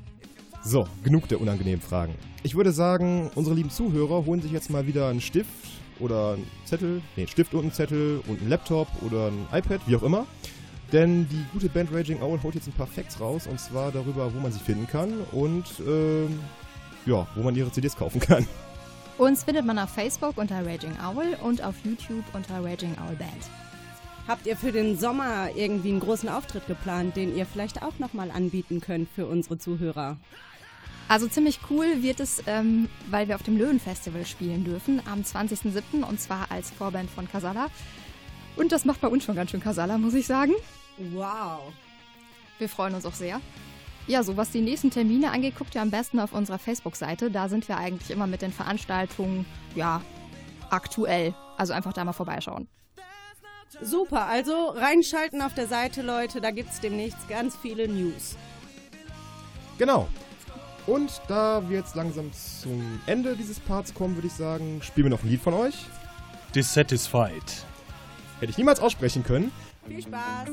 So, 0.64 0.88
genug 1.04 1.28
der 1.28 1.42
unangenehmen 1.42 1.82
Fragen. 1.82 2.14
Ich 2.44 2.54
würde 2.56 2.72
sagen, 2.72 3.32
unsere 3.34 3.56
lieben 3.56 3.72
Zuhörer 3.72 4.26
holen 4.26 4.42
sich 4.42 4.52
jetzt 4.52 4.70
mal 4.70 4.86
wieder 4.86 5.10
einen 5.10 5.20
Stift 5.20 5.50
oder 6.00 6.34
einen 6.34 6.48
Zettel, 6.66 7.02
nee, 7.16 7.24
einen 7.24 7.28
Stift 7.28 7.56
und 7.56 7.62
einen 7.62 7.72
Zettel 7.72 8.22
und 8.28 8.40
einen 8.40 8.50
Laptop 8.50 8.88
oder 9.02 9.28
ein 9.28 9.48
iPad, 9.52 9.82
wie 9.88 9.96
auch 9.96 10.04
immer. 10.04 10.28
Denn 10.92 11.28
die 11.30 11.44
gute 11.52 11.68
Band 11.68 11.92
Raging 11.92 12.22
Owl 12.22 12.42
holt 12.44 12.54
jetzt 12.54 12.68
ein 12.68 12.74
paar 12.74 12.86
Facts 12.86 13.20
raus 13.20 13.48
und 13.48 13.60
zwar 13.60 13.92
darüber, 13.92 14.32
wo 14.34 14.40
man 14.40 14.52
sie 14.52 14.60
finden 14.60 14.86
kann 14.86 15.12
und 15.32 15.66
ähm, 15.88 16.40
ja, 17.08 17.28
wo 17.36 17.42
man 17.42 17.56
ihre 17.56 17.72
CDs 17.72 17.96
kaufen 17.96 18.20
kann. 18.20 18.46
Uns 19.18 19.44
findet 19.44 19.66
man 19.66 19.80
auf 19.80 19.90
Facebook 19.90 20.38
unter 20.38 20.64
Raging 20.66 20.94
Owl 21.04 21.38
und 21.44 21.64
auf 21.64 21.76
YouTube 21.84 22.24
unter 22.34 22.64
Raging 22.64 22.94
Owl 23.00 23.16
Band. 23.16 23.50
Habt 24.28 24.46
ihr 24.46 24.56
für 24.56 24.72
den 24.72 24.98
Sommer 24.98 25.50
irgendwie 25.56 25.90
einen 25.90 26.00
großen 26.00 26.30
Auftritt 26.30 26.68
geplant, 26.68 27.16
den 27.16 27.36
ihr 27.36 27.46
vielleicht 27.46 27.82
auch 27.82 27.98
nochmal 27.98 28.30
anbieten 28.30 28.80
könnt 28.80 29.10
für 29.10 29.26
unsere 29.26 29.58
Zuhörer? 29.58 30.18
Also 31.12 31.28
ziemlich 31.28 31.60
cool 31.70 32.04
wird 32.04 32.22
es, 32.22 32.42
ähm, 32.48 32.88
weil 33.10 33.28
wir 33.28 33.36
auf 33.36 33.44
dem 33.44 33.58
Löwenfestival 33.58 34.26
spielen 34.26 34.64
dürfen 34.64 35.02
am 35.06 35.24
20.07. 35.24 36.06
und 36.08 36.22
zwar 36.22 36.50
als 36.50 36.72
Vorband 36.72 37.10
von 37.10 37.30
Casala. 37.30 37.68
Und 38.56 38.72
das 38.72 38.86
macht 38.86 39.02
bei 39.02 39.10
uns 39.10 39.26
schon 39.26 39.36
ganz 39.36 39.52
schön 39.52 39.60
Casala, 39.60 39.98
muss 39.98 40.14
ich 40.14 40.26
sagen. 40.26 40.54
Wow. 41.12 41.74
Wir 42.60 42.70
freuen 42.70 42.96
uns 42.96 43.06
auch 43.06 43.14
sehr. 43.14 43.42
Ja, 44.08 44.24
so 44.24 44.38
was 44.38 44.52
die 44.52 44.62
nächsten 44.62 44.90
Termine 44.90 45.32
angeht, 45.32 45.58
guckt 45.58 45.76
ihr 45.76 45.82
am 45.82 45.92
besten 45.92 46.18
auf 46.18 46.32
unserer 46.32 46.60
Facebook-Seite. 46.60 47.30
Da 47.30 47.50
sind 47.50 47.68
wir 47.68 47.76
eigentlich 47.76 48.10
immer 48.10 48.26
mit 48.26 48.42
den 48.42 48.54
Veranstaltungen, 48.54 49.46
ja, 49.76 50.02
aktuell. 50.70 51.36
Also 51.58 51.74
einfach 51.74 51.92
da 51.92 52.06
mal 52.06 52.14
vorbeischauen. 52.14 52.70
Super, 53.82 54.28
also 54.28 54.68
reinschalten 54.70 55.42
auf 55.42 55.56
der 55.56 55.68
Seite, 55.68 56.04
Leute, 56.04 56.40
da 56.40 56.52
gibt's 56.52 56.80
demnächst 56.80 57.28
ganz 57.28 57.58
viele 57.58 57.90
News. 57.90 58.38
Genau. 59.78 60.08
Und 60.88 61.22
da 61.28 61.70
wir 61.70 61.78
jetzt 61.78 61.96
langsam 61.96 62.32
zum 62.34 63.00
Ende 63.06 63.36
dieses 63.36 63.60
Parts 63.60 63.94
kommen, 63.94 64.16
würde 64.16 64.28
ich 64.28 64.34
sagen, 64.34 64.82
spielen 64.82 65.06
wir 65.06 65.12
noch 65.12 65.24
ein 65.24 65.30
Lied 65.30 65.42
von 65.42 65.54
euch. 65.54 65.86
Dissatisfied. 66.56 67.66
Hätte 68.40 68.52
ich 68.52 68.58
niemals 68.58 68.80
aussprechen 68.80 69.24
können. 69.24 69.52
Viel 69.88 70.02
Spaß! 70.02 70.50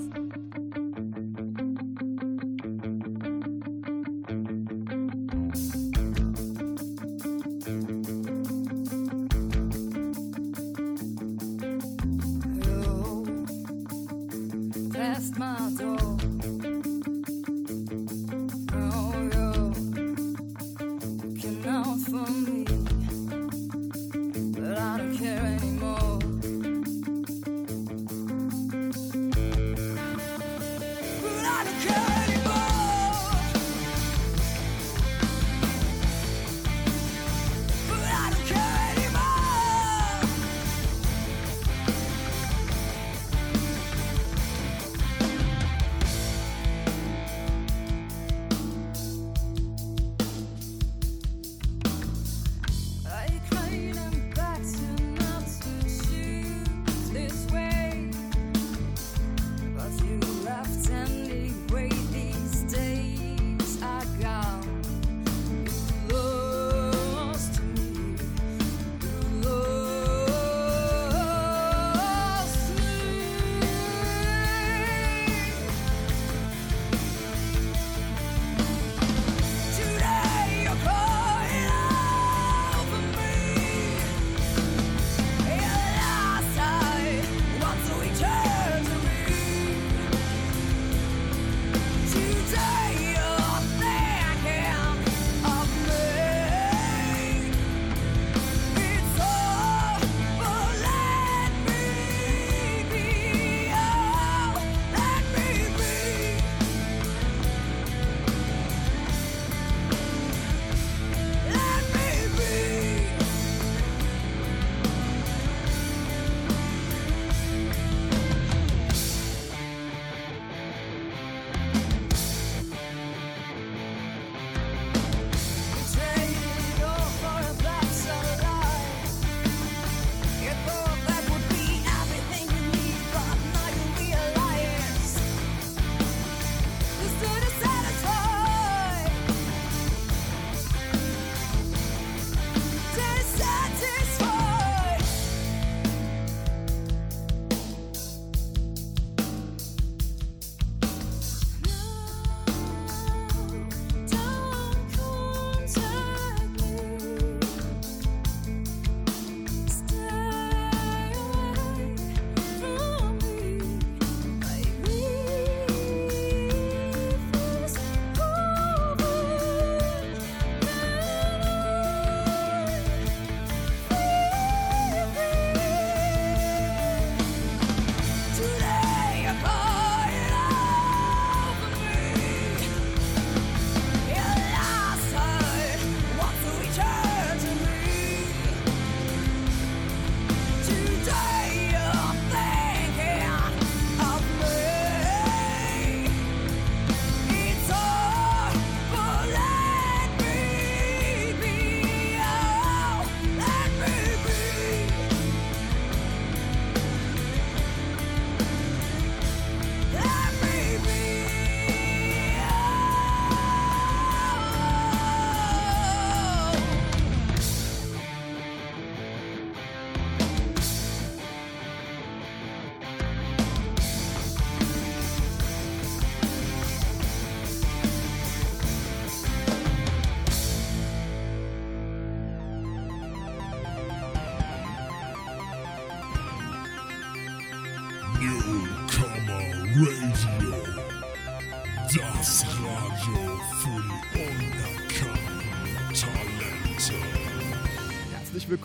past 15.19 15.39
my 15.39 15.71
door. 15.77 16.38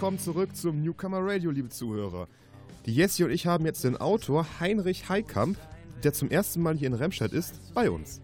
Willkommen 0.04 0.20
zurück 0.20 0.54
zum 0.54 0.84
Newcomer 0.84 1.20
Radio, 1.22 1.50
liebe 1.50 1.70
Zuhörer. 1.70 2.28
Die 2.86 2.94
Jessie 2.94 3.24
und 3.24 3.32
ich 3.32 3.48
haben 3.48 3.66
jetzt 3.66 3.86
den 3.86 3.96
Autor 3.96 4.46
Heinrich 4.60 5.08
Heikamp, 5.08 5.58
der 6.04 6.12
zum 6.12 6.30
ersten 6.30 6.62
Mal 6.62 6.76
hier 6.76 6.89
in 6.89 6.94
Remscheid 6.94 7.32
ist, 7.32 7.74
bei 7.74 7.89
uns. 7.89 8.20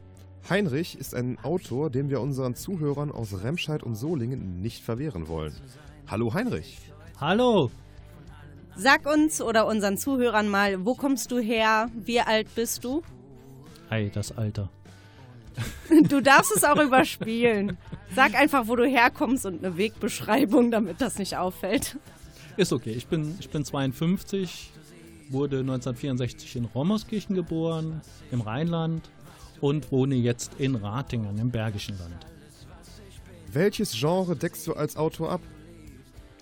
Heinrich 0.50 0.98
ist 0.98 1.16
ein 1.16 1.40
Autor, 1.42 1.90
den 1.90 2.10
wir 2.10 2.20
unseren 2.20 2.54
Zuhörern 2.54 3.14
aus 3.14 3.46
Remscheid 3.46 3.82
und 3.82 3.96
Solingen 3.96 4.62
nicht 4.62 4.84
verwehren 4.84 5.30
wollen. 5.30 5.56
Hallo 6.06 6.34
Heinrich. 6.34 6.80
Hallo, 7.18 7.72
Sag 8.76 9.06
uns 9.06 9.42
oder 9.42 9.66
unseren 9.66 9.98
Zuhörern 9.98 10.50
mal, 10.50 10.86
wo 10.86 10.96
kommst 10.96 11.32
du 11.32 11.40
her? 11.40 11.90
Wie 11.96 12.20
alt 12.20 12.54
bist 12.56 12.84
du? 12.84 13.04
hi, 13.90 14.12
das 14.14 14.38
Alter. 14.38 14.70
Du 16.10 16.22
darfst 16.22 16.52
es 16.58 16.66
auch 16.66 16.84
überspielen. 16.84 17.78
Sag 18.16 18.36
einfach, 18.36 18.68
wo 18.68 18.76
du 18.76 18.86
herkommst 18.86 19.46
und 19.46 19.64
eine 19.64 19.78
Wegbeschreibung, 19.78 20.72
damit 20.72 21.02
das 21.02 21.20
nicht 21.20 21.38
auffällt. 21.38 21.98
Ist 22.58 22.74
okay, 22.74 22.92
ich 22.92 23.08
bin, 23.08 23.36
ich 23.40 23.50
bin 23.50 23.64
52, 23.64 24.72
wurde 25.30 25.60
1964 25.60 26.56
in 26.56 26.66
Rommerskirchen 26.66 27.36
geboren, 27.36 28.02
im 28.32 28.42
Rheinland 28.42 29.10
und 29.62 29.92
wohne 29.92 30.16
jetzt 30.16 30.54
in 30.58 30.76
Ratingen 30.76 31.38
im 31.38 31.52
Bergischen 31.52 31.98
Land. 32.00 32.26
Welches 33.52 33.94
Genre 33.94 34.36
deckst 34.36 34.68
du 34.68 34.74
als 34.74 34.96
Autor 34.98 35.32
ab? 35.32 35.42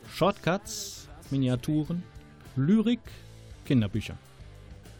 Shortcuts, 0.10 1.08
Miniaturen, 1.30 2.04
Lyrik, 2.56 3.00
Kinderbücher. 3.66 4.18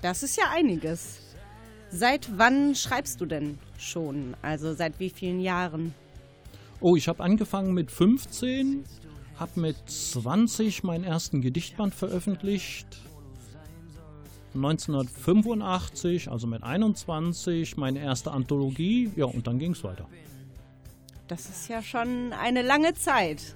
Das 0.02 0.24
ist 0.24 0.38
ja 0.38 0.44
einiges. 0.54 1.20
Seit 1.90 2.38
wann 2.38 2.76
schreibst 2.76 3.22
du 3.22 3.26
denn 3.26 3.58
schon? 3.78 4.36
Also 4.42 4.74
seit 4.74 5.00
wie 5.00 5.10
vielen 5.10 5.40
Jahren? 5.40 5.94
Oh, 6.80 6.96
ich 6.96 7.08
habe 7.08 7.24
angefangen 7.24 7.74
mit 7.74 7.92
15, 7.92 8.84
habe 9.38 9.60
mit 9.60 9.78
20 9.88 10.84
meinen 10.84 11.04
ersten 11.04 11.42
Gedichtband 11.42 11.96
veröffentlicht. 11.96 12.88
1985, 14.54 16.32
also 16.32 16.48
mit 16.48 16.64
21, 16.64 17.78
meine 17.78 18.00
erste 18.00 18.32
Anthologie. 18.32 19.12
Ja, 19.16 19.26
und 19.26 19.48
dann 19.48 19.60
ging 19.60 19.72
es 19.72 19.84
weiter. 19.84 20.08
Das 21.28 21.50
ist 21.50 21.68
ja 21.68 21.82
schon 21.82 22.34
eine 22.34 22.62
lange 22.62 22.94
Zeit. 22.94 23.56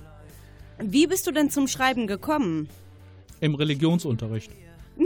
Wie 0.80 1.08
bist 1.08 1.28
du 1.28 1.32
denn 1.32 1.50
zum 1.50 1.68
Schreiben 1.68 2.08
gekommen? 2.08 2.70
Im 3.40 3.56
Religionsunterricht. 3.56 4.52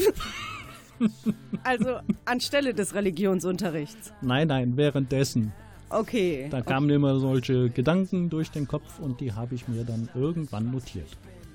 Also 1.63 1.99
anstelle 2.23 2.73
des 2.73 2.93
Religionsunterrichts. 2.93 4.13
Nein, 4.21 4.47
nein, 4.47 4.78
währenddessen. 4.78 5.51
Okay. 5.95 6.47
Da 6.51 6.62
kamen 6.62 6.89
immer 6.89 7.19
solche 7.19 7.69
Gedanken 7.69 8.29
durch 8.29 8.51
den 8.51 8.67
Kopf 8.67 8.99
und 8.99 9.21
die 9.21 9.31
habe 9.31 9.55
ich 9.55 9.69
mir 9.69 9.86
dann 9.86 10.10
irgendwann 10.13 10.69
notiert. 10.69 11.08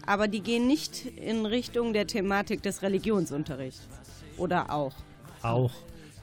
Aber 0.06 0.28
die 0.28 0.40
gehen 0.40 0.66
nicht 0.66 1.04
in 1.04 1.44
Richtung 1.44 1.92
der 1.92 2.06
Thematik 2.06 2.62
des 2.62 2.80
Religionsunterrichts. 2.80 3.86
Oder 4.38 4.72
auch? 4.72 4.94
Auch. 5.42 5.72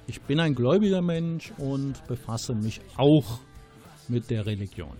Ich 0.08 0.19
bin 0.21 0.39
ein 0.39 0.56
gläubiger 0.56 1.03
Mensch 1.03 1.53
und 1.60 2.08
befasse 2.08 2.56
mich 2.56 2.82
auch 2.97 3.39
mit 4.08 4.32
der 4.32 4.47
Religion. 4.47 4.97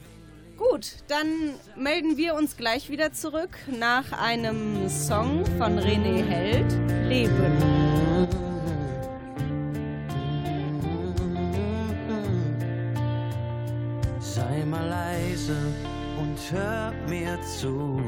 Gut, 0.56 0.97
dann 1.08 1.27
melden 1.75 2.17
wir 2.17 2.36
uns 2.36 2.56
gleich 2.56 2.91
wieder 2.91 3.13
zurück 3.13 3.58
nach 3.80 4.12
einem 4.12 4.88
Song 4.89 5.43
von 5.58 5.80
René 5.80 6.23
Held, 6.23 6.71
Leben. 7.10 8.47
Leise 15.48 15.74
und 16.20 16.38
hör 16.52 16.94
mir 17.08 17.40
zu. 17.42 18.02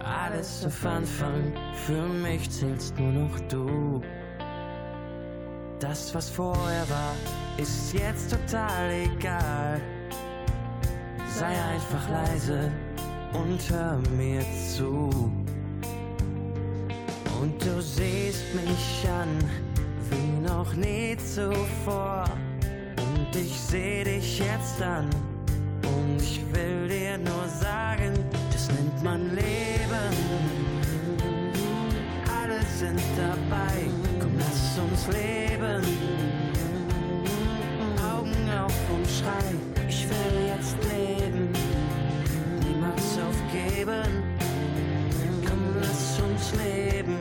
Alles 0.00 0.64
auf 0.64 0.86
Anfang, 0.86 1.52
für 1.86 2.06
mich 2.06 2.50
zählst 2.50 2.98
nur 2.98 3.12
noch 3.12 3.40
du. 3.48 4.00
Das, 5.80 6.14
was 6.14 6.30
vorher 6.30 6.88
war, 6.88 7.14
ist 7.58 7.92
jetzt 7.92 8.30
total 8.30 8.90
egal. 8.90 9.80
Sei 11.28 11.54
einfach 11.74 12.08
leise 12.08 12.72
und 13.32 13.58
hör 13.70 13.98
mir 14.16 14.42
zu. 14.74 15.10
Und 17.40 17.64
du 17.64 17.82
siehst 17.82 18.54
mich 18.54 19.08
an, 19.08 19.38
wie 20.10 20.48
noch 20.48 20.72
nie 20.74 21.16
zuvor. 21.16 22.24
Und 22.96 23.36
ich 23.36 23.52
seh 23.60 24.04
dich 24.04 24.38
jetzt 24.38 24.80
an. 24.80 25.10
Schrei, 39.26 39.88
ich 39.88 40.08
will 40.08 40.46
jetzt 40.46 40.76
leben. 40.84 41.48
Niemals 42.64 43.18
aufgeben, 43.28 44.22
komm, 45.46 45.62
lass 45.80 46.20
uns 46.20 46.52
leben. 46.64 47.18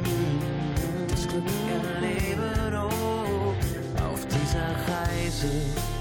Das 1.10 1.28
Glück 1.28 1.44
erleben, 1.76 2.76
oh. 2.76 3.54
Auf 4.04 4.26
dieser 4.28 4.70
Reise 4.92 5.50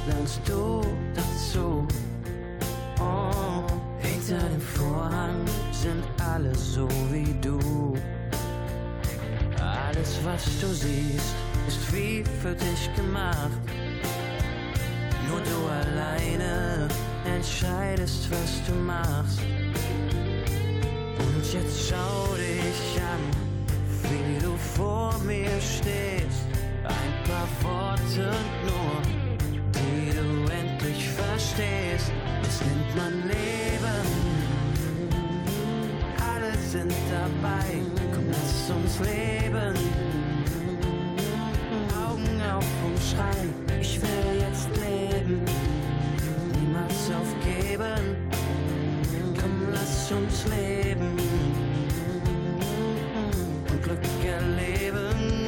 lernst 0.06 0.40
du 0.46 0.82
dazu. 1.14 1.86
Oh, 3.00 3.66
hinter 3.98 4.48
dem 4.48 4.60
Vorhang 4.60 5.44
sind 5.72 6.04
alle 6.32 6.54
so 6.54 6.88
wie 7.10 7.34
du. 7.40 7.58
Alles, 9.60 10.18
was 10.24 10.44
du 10.60 10.68
siehst, 10.68 11.34
ist 11.66 11.92
wie 11.92 12.24
für 12.42 12.54
dich 12.54 12.90
gemacht. 12.94 13.83
Nur 15.34 15.42
du 15.42 15.66
alleine 15.66 16.88
entscheidest, 17.24 18.30
was 18.30 18.62
du 18.68 18.74
machst. 18.74 19.40
Und 21.18 21.52
jetzt 21.52 21.88
schau 21.88 22.34
dich 22.36 23.02
an, 23.02 23.22
wie 24.10 24.38
du 24.44 24.56
vor 24.76 25.12
mir 25.24 25.60
stehst. 25.60 26.46
Ein 26.84 27.14
paar 27.26 27.48
Worte 27.62 28.30
nur, 28.64 29.02
die 29.72 30.10
du 30.14 30.52
endlich 30.52 31.08
verstehst. 31.08 32.12
Das 32.42 32.60
nennt 32.60 32.94
man 32.96 33.14
Leben. 33.26 34.06
Alle 36.32 36.56
sind 36.58 36.94
dabei, 37.10 37.82
komm, 38.14 38.26
lass 38.30 38.70
uns 38.70 39.00
leben. 39.00 39.74
Augen 42.06 42.40
auf 42.56 42.68
und 42.86 43.02
schrei, 43.02 43.80
ich 43.80 44.00
will 44.00 44.13
lass 50.04 50.12
uns 50.12 50.44
leben. 50.46 51.16
Und 53.70 53.82
Glück 53.82 53.98
erleben. 54.24 55.46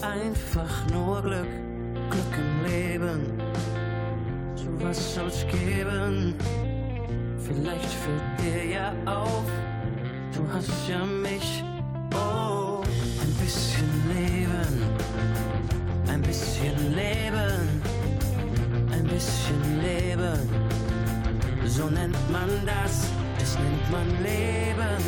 Einfach 0.00 0.90
nur 0.90 1.22
Glück, 1.22 1.48
Glück 2.10 2.38
im 2.38 2.64
Leben. 2.70 3.42
So 4.56 4.66
was 4.84 5.14
soll's 5.14 5.46
geben. 5.48 6.34
Vielleicht 7.38 7.92
fällt 7.92 8.40
dir 8.40 8.64
ja 8.64 8.92
auf, 9.06 9.46
du 10.34 10.42
hast 10.52 10.88
ja 10.88 11.04
mich. 11.04 11.62
Oh, 12.14 12.82
ein 13.20 13.34
bisschen 13.34 14.01
So 21.74 21.88
nennt 21.88 22.30
man 22.30 22.50
das, 22.66 23.08
das 23.38 23.58
nennt 23.58 23.90
man 23.90 24.06
Leben. 24.22 25.02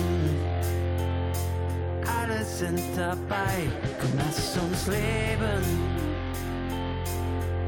Alle 2.07 2.42
sind 2.42 2.81
dabei, 2.96 3.68
komm, 4.00 4.12
lass 4.16 4.57
uns 4.57 4.87
leben. 4.87 5.62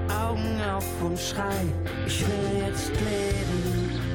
Augen 0.08 0.58
auf 0.74 1.02
und 1.02 1.18
schrei, 1.18 1.66
ich 2.06 2.26
will 2.26 2.62
jetzt 2.66 2.88
leben. 2.88 4.05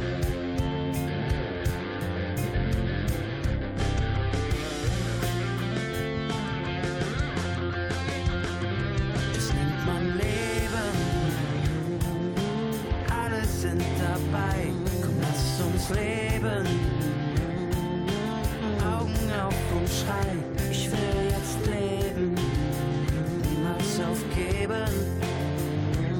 Leben. 24.61 24.85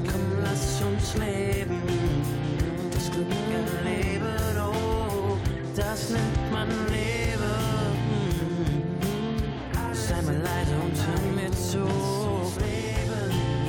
Komm, 0.10 0.44
lass 0.44 0.82
uns 0.82 1.16
leben. 1.18 1.82
Das 2.92 3.12
Glück 3.12 3.28
Leben, 3.84 4.58
oh, 4.60 5.38
das 5.76 6.10
nennt 6.10 6.52
man 6.52 6.68
Leben. 6.90 7.22
Sei 9.94 10.22
mal 10.24 10.38
leise 10.38 10.76
und 10.86 10.98
hör 11.06 11.32
mir 11.36 11.52
zu. 11.52 11.86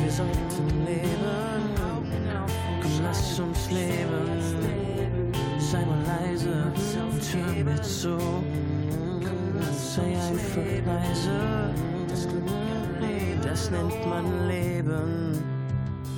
Wir 0.01 0.11
sollten 0.11 0.87
leben. 0.87 1.75
Komm, 2.81 3.03
lass 3.03 3.41
uns 3.41 3.71
leben. 3.71 4.41
Sei 5.59 5.85
mal 5.85 6.03
leise 6.07 6.73
und 7.11 7.23
hör 7.35 7.65
mir 7.65 7.83
zu. 7.83 8.17
Sei 9.95 10.17
einfach 10.17 10.87
leise. 10.87 11.72
Das 13.63 13.71
nennt 13.71 14.07
man 14.07 14.49
Leben. 14.49 15.39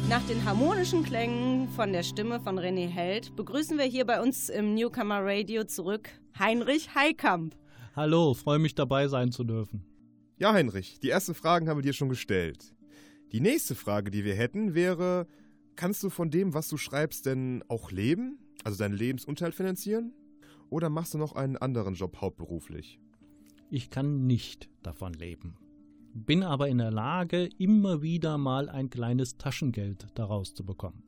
Nach 0.08 0.26
den 0.26 0.42
harmonischen 0.46 1.02
Klängen 1.02 1.68
von 1.68 1.92
der 1.92 2.02
Stimme 2.02 2.40
von 2.40 2.58
René 2.58 2.86
Held 2.86 3.36
begrüßen 3.36 3.76
wir 3.76 3.84
hier 3.84 4.06
bei 4.06 4.22
uns 4.22 4.48
im 4.48 4.72
Newcomer 4.72 5.20
Radio 5.22 5.64
zurück 5.64 6.08
Heinrich 6.38 6.94
Heikamp. 6.94 7.54
Hallo, 7.94 8.32
freue 8.32 8.58
mich 8.58 8.74
dabei 8.74 9.08
sein 9.08 9.30
zu 9.30 9.44
dürfen. 9.44 9.84
Ja, 10.38 10.54
Heinrich, 10.54 11.00
die 11.00 11.10
ersten 11.10 11.34
Fragen 11.34 11.68
haben 11.68 11.76
wir 11.76 11.82
dir 11.82 11.92
schon 11.92 12.08
gestellt. 12.08 12.74
Die 13.32 13.40
nächste 13.40 13.74
Frage, 13.74 14.10
die 14.10 14.24
wir 14.24 14.36
hätten, 14.36 14.72
wäre: 14.72 15.26
Kannst 15.76 16.02
du 16.02 16.08
von 16.08 16.30
dem, 16.30 16.54
was 16.54 16.68
du 16.68 16.78
schreibst, 16.78 17.26
denn 17.26 17.62
auch 17.68 17.90
leben? 17.90 18.38
Also 18.64 18.78
deinen 18.78 18.96
Lebensunterhalt 18.96 19.54
finanzieren? 19.54 20.14
Oder 20.70 20.88
machst 20.88 21.12
du 21.12 21.18
noch 21.18 21.34
einen 21.34 21.58
anderen 21.58 21.92
Job 21.92 22.22
hauptberuflich? 22.22 22.98
Ich 23.68 23.90
kann 23.90 24.26
nicht 24.26 24.70
davon 24.82 25.12
leben. 25.12 25.58
Bin 26.14 26.44
aber 26.44 26.68
in 26.68 26.78
der 26.78 26.92
Lage, 26.92 27.48
immer 27.58 28.00
wieder 28.00 28.38
mal 28.38 28.68
ein 28.68 28.88
kleines 28.88 29.36
Taschengeld 29.36 30.06
daraus 30.14 30.54
zu 30.54 30.64
bekommen. 30.64 31.02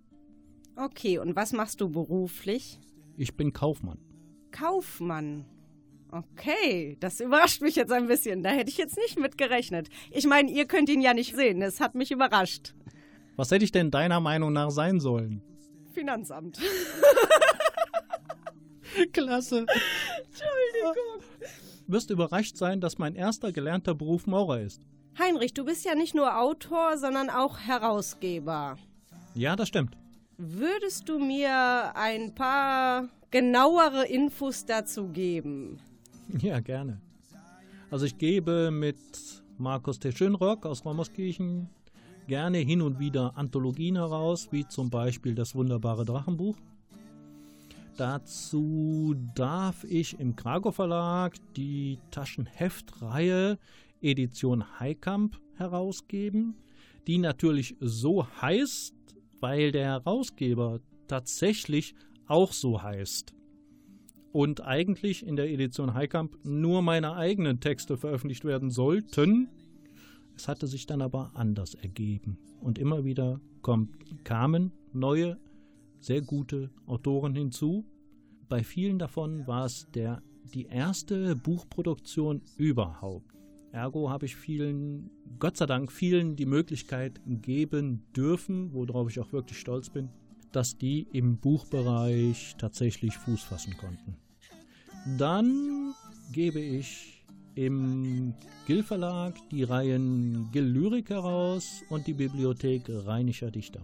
Okay, 0.75 1.19
und 1.19 1.37
was 1.37 1.53
machst 1.53 1.81
du 1.81 1.89
beruflich? 1.89 2.81
Ich 3.17 3.37
bin 3.37 3.53
Kaufmann. 3.53 3.99
Kaufmann. 4.51 5.47
Okay, 6.11 6.97
das 6.99 7.21
überrascht 7.21 7.63
mich 7.63 7.77
jetzt 7.77 7.93
ein 7.93 8.09
bisschen. 8.09 8.43
Da 8.43 8.51
hätte 8.51 8.69
ich 8.69 8.79
jetzt 8.79 8.97
nicht 8.97 9.19
mit 9.19 9.39
gerechnet. 9.39 9.89
Ich 10.11 10.27
meine, 10.27 10.51
ihr 10.51 10.67
könnt 10.67 10.89
ihn 10.89 11.01
ja 11.01 11.15
nicht 11.15 11.37
sehen. 11.37 11.63
Es 11.63 11.81
hat 11.81 11.95
mich 11.95 12.11
überrascht. 12.11 12.75
Was 13.37 13.53
hätte 13.53 13.65
ich 13.65 13.73
denn 13.73 13.93
deiner 13.93 14.21
Meinung 14.21 14.53
nach 14.53 14.71
sein 14.71 14.99
sollen? 14.99 15.41
Finanzamt. 15.95 16.59
Klasse. 19.13 19.67
Entschuldigung. 19.67 21.23
Wirst 21.87 22.11
überrascht 22.11 22.57
sein, 22.57 22.81
dass 22.81 22.99
mein 22.99 23.15
erster 23.15 23.53
gelernter 23.53 23.95
Beruf 23.95 24.27
Maurer 24.27 24.61
ist. 24.61 24.83
Heinrich, 25.19 25.55
du 25.55 25.65
bist 25.65 25.85
ja 25.85 25.95
nicht 25.95 26.15
nur 26.15 26.39
Autor, 26.39 26.99
sondern 26.99 27.31
auch 27.31 27.59
Herausgeber. 27.59 28.77
Ja, 29.35 29.57
das 29.57 29.69
stimmt. 29.69 29.97
Würdest 30.37 31.09
du 31.09 31.19
mir 31.19 31.95
ein 31.95 32.35
paar 32.35 33.09
genauere 33.31 34.07
Infos 34.07 34.67
dazu 34.67 35.09
geben? 35.09 35.79
Ja, 36.41 36.61
gerne. 36.61 37.01
Also 37.91 38.05
ich 38.05 38.19
gebe 38.19 38.71
mit 38.71 38.99
Markus 39.59 39.99
T. 39.99 40.13
Schönrock 40.13 40.67
aus 40.67 40.85
Raumerskirchen 40.85 41.71
gerne 42.27 42.59
hin 42.59 42.83
und 42.83 42.99
wieder 42.99 43.37
Anthologien 43.37 43.97
heraus, 43.97 44.49
wie 44.51 44.67
zum 44.67 44.91
Beispiel 44.91 45.35
das 45.35 45.55
wunderbare 45.55 46.05
Drachenbuch. 46.05 46.57
Dazu 47.97 49.15
darf 49.35 49.85
ich 49.85 50.19
im 50.21 50.37
Krakow 50.37 50.75
Verlag 50.75 51.35
die 51.57 51.99
Taschenheftreihe 52.11 53.59
Edition 54.01 54.79
Heikamp 54.79 55.41
herausgeben, 55.55 56.57
die 57.07 57.19
natürlich 57.19 57.77
so 57.81 58.27
heißt, 58.41 58.95
weil 59.41 59.73
der 59.73 59.87
Herausgeber 59.87 60.81
tatsächlich 61.09 61.95
auch 62.27 62.53
so 62.53 62.83
heißt. 62.83 63.35
Und 64.33 64.61
eigentlich 64.63 65.27
in 65.27 65.37
der 65.37 65.51
Edition 65.51 65.95
Heikamp 65.95 66.37
nur 66.45 66.83
meine 66.83 67.15
eigenen 67.15 67.61
Texte 67.61 67.97
veröffentlicht 67.97 68.45
werden 68.45 68.71
sollten. 68.71 69.49
Es 70.37 70.47
hatte 70.49 70.67
sich 70.67 70.87
dann 70.87 71.01
aber 71.01 71.31
anders 71.35 71.75
ergeben. 71.75 72.39
Und 72.61 72.79
immer 72.79 73.05
wieder 73.05 73.41
kommt, 73.63 73.95
kamen 74.25 74.73
neue, 74.93 75.39
sehr 76.01 76.21
gute 76.21 76.71
Autoren 76.87 77.35
hinzu. 77.35 77.87
Bei 78.49 78.63
vielen 78.63 78.99
davon 78.99 79.47
war 79.47 79.65
es 79.65 79.87
der, 79.95 80.23
die 80.53 80.67
erste 80.67 81.35
Buchproduktion 81.37 82.43
überhaupt. 82.57 83.36
Ergo 83.73 84.11
habe 84.11 84.27
ich 84.27 84.37
vielen, 84.37 85.11
Gott 85.39 85.57
sei 85.57 85.67
Dank, 85.67 85.93
vielen 85.93 86.37
die 86.37 86.47
Möglichkeit 86.47 87.21
geben 87.27 88.07
dürfen, 88.17 88.73
worauf 88.73 89.11
ich 89.11 89.21
auch 89.21 89.33
wirklich 89.33 89.59
stolz 89.59 89.91
bin, 89.91 90.09
dass 90.53 90.79
die 90.79 91.07
im 91.13 91.39
Buchbereich 91.39 92.57
tatsächlich 92.59 93.17
Fuß 93.19 93.43
fassen 93.43 93.77
konnten. 93.77 94.17
Dann 95.19 95.95
gebe 96.33 96.61
ich 96.61 97.25
im 97.55 98.35
Gill 98.67 98.83
Verlag 98.83 99.35
die 99.51 99.63
Reihen 99.63 100.51
Gill 100.53 100.67
Lyrik 100.67 101.11
heraus 101.11 101.83
und 101.89 102.07
die 102.07 102.15
Bibliothek 102.15 102.85
Rheinischer 102.89 103.51
Dichter. 103.51 103.81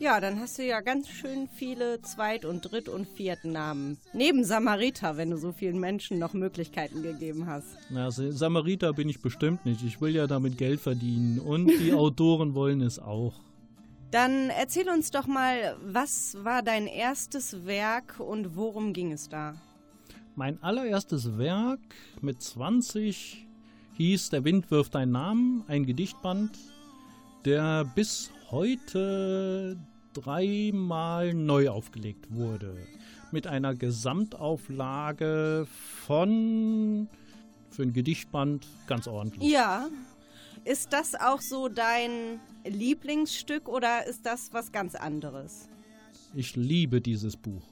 Ja, 0.00 0.20
dann 0.20 0.38
hast 0.38 0.58
du 0.58 0.64
ja 0.64 0.80
ganz 0.80 1.08
schön 1.08 1.48
viele 1.48 2.00
Zweit- 2.02 2.44
und 2.44 2.60
Dritt- 2.60 2.88
und 2.88 3.08
Viertnamen. 3.08 3.98
Neben 4.12 4.44
Samariter, 4.44 5.16
wenn 5.16 5.30
du 5.30 5.36
so 5.38 5.50
vielen 5.50 5.80
Menschen 5.80 6.20
noch 6.20 6.34
Möglichkeiten 6.34 7.02
gegeben 7.02 7.46
hast. 7.46 7.66
Na, 7.90 8.04
also 8.04 8.30
Samariter 8.30 8.92
bin 8.92 9.08
ich 9.08 9.20
bestimmt 9.20 9.66
nicht. 9.66 9.82
Ich 9.82 10.00
will 10.00 10.14
ja 10.14 10.28
damit 10.28 10.56
Geld 10.56 10.80
verdienen 10.80 11.40
und 11.40 11.66
die 11.66 11.92
Autoren 11.94 12.54
wollen 12.54 12.80
es 12.80 13.00
auch. 13.00 13.34
Dann 14.12 14.50
erzähl 14.50 14.88
uns 14.88 15.10
doch 15.10 15.26
mal, 15.26 15.76
was 15.84 16.36
war 16.44 16.62
dein 16.62 16.86
erstes 16.86 17.66
Werk 17.66 18.20
und 18.20 18.56
worum 18.56 18.92
ging 18.92 19.10
es 19.10 19.28
da? 19.28 19.56
Mein 20.36 20.62
allererstes 20.62 21.36
Werk 21.38 21.80
mit 22.22 22.40
20 22.40 23.48
hieß 23.96 24.30
Der 24.30 24.44
Wind 24.44 24.70
wirft 24.70 24.94
einen 24.94 25.10
Namen, 25.10 25.64
ein 25.66 25.84
Gedichtband, 25.84 26.56
der 27.44 27.84
bis 27.84 28.30
heute 28.50 29.76
dreimal 30.12 31.34
neu 31.34 31.68
aufgelegt 31.68 32.26
wurde. 32.30 32.76
Mit 33.30 33.46
einer 33.46 33.74
Gesamtauflage 33.74 35.66
von 36.06 37.08
für 37.70 37.82
ein 37.82 37.92
Gedichtband 37.92 38.66
ganz 38.86 39.06
ordentlich. 39.06 39.50
Ja. 39.50 39.88
Ist 40.64 40.92
das 40.92 41.14
auch 41.14 41.40
so 41.40 41.68
dein 41.68 42.40
Lieblingsstück 42.66 43.68
oder 43.68 44.06
ist 44.06 44.26
das 44.26 44.52
was 44.52 44.72
ganz 44.72 44.94
anderes? 44.94 45.68
Ich 46.34 46.56
liebe 46.56 47.00
dieses 47.00 47.36
Buch. 47.36 47.62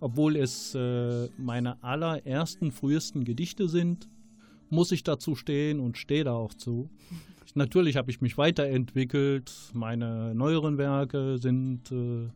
Obwohl 0.00 0.36
es 0.36 0.74
äh, 0.74 1.28
meine 1.38 1.82
allerersten, 1.82 2.72
frühesten 2.72 3.24
Gedichte 3.24 3.68
sind, 3.68 4.08
muss 4.68 4.92
ich 4.92 5.04
dazu 5.04 5.36
stehen 5.36 5.80
und 5.80 5.96
stehe 5.96 6.24
da 6.24 6.32
auch 6.32 6.52
zu. 6.52 6.90
Natürlich 7.54 7.96
habe 7.96 8.10
ich 8.10 8.20
mich 8.20 8.36
weiterentwickelt. 8.36 9.52
Meine 9.72 10.34
neueren 10.34 10.76
Werke 10.76 11.38
sind 11.38 11.90
äh, 11.92 12.28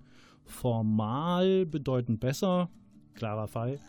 formal 0.44 1.66
bedeutend 1.66 2.20
besser, 2.20 2.68
klarer 3.14 3.48
Fall. 3.48 3.80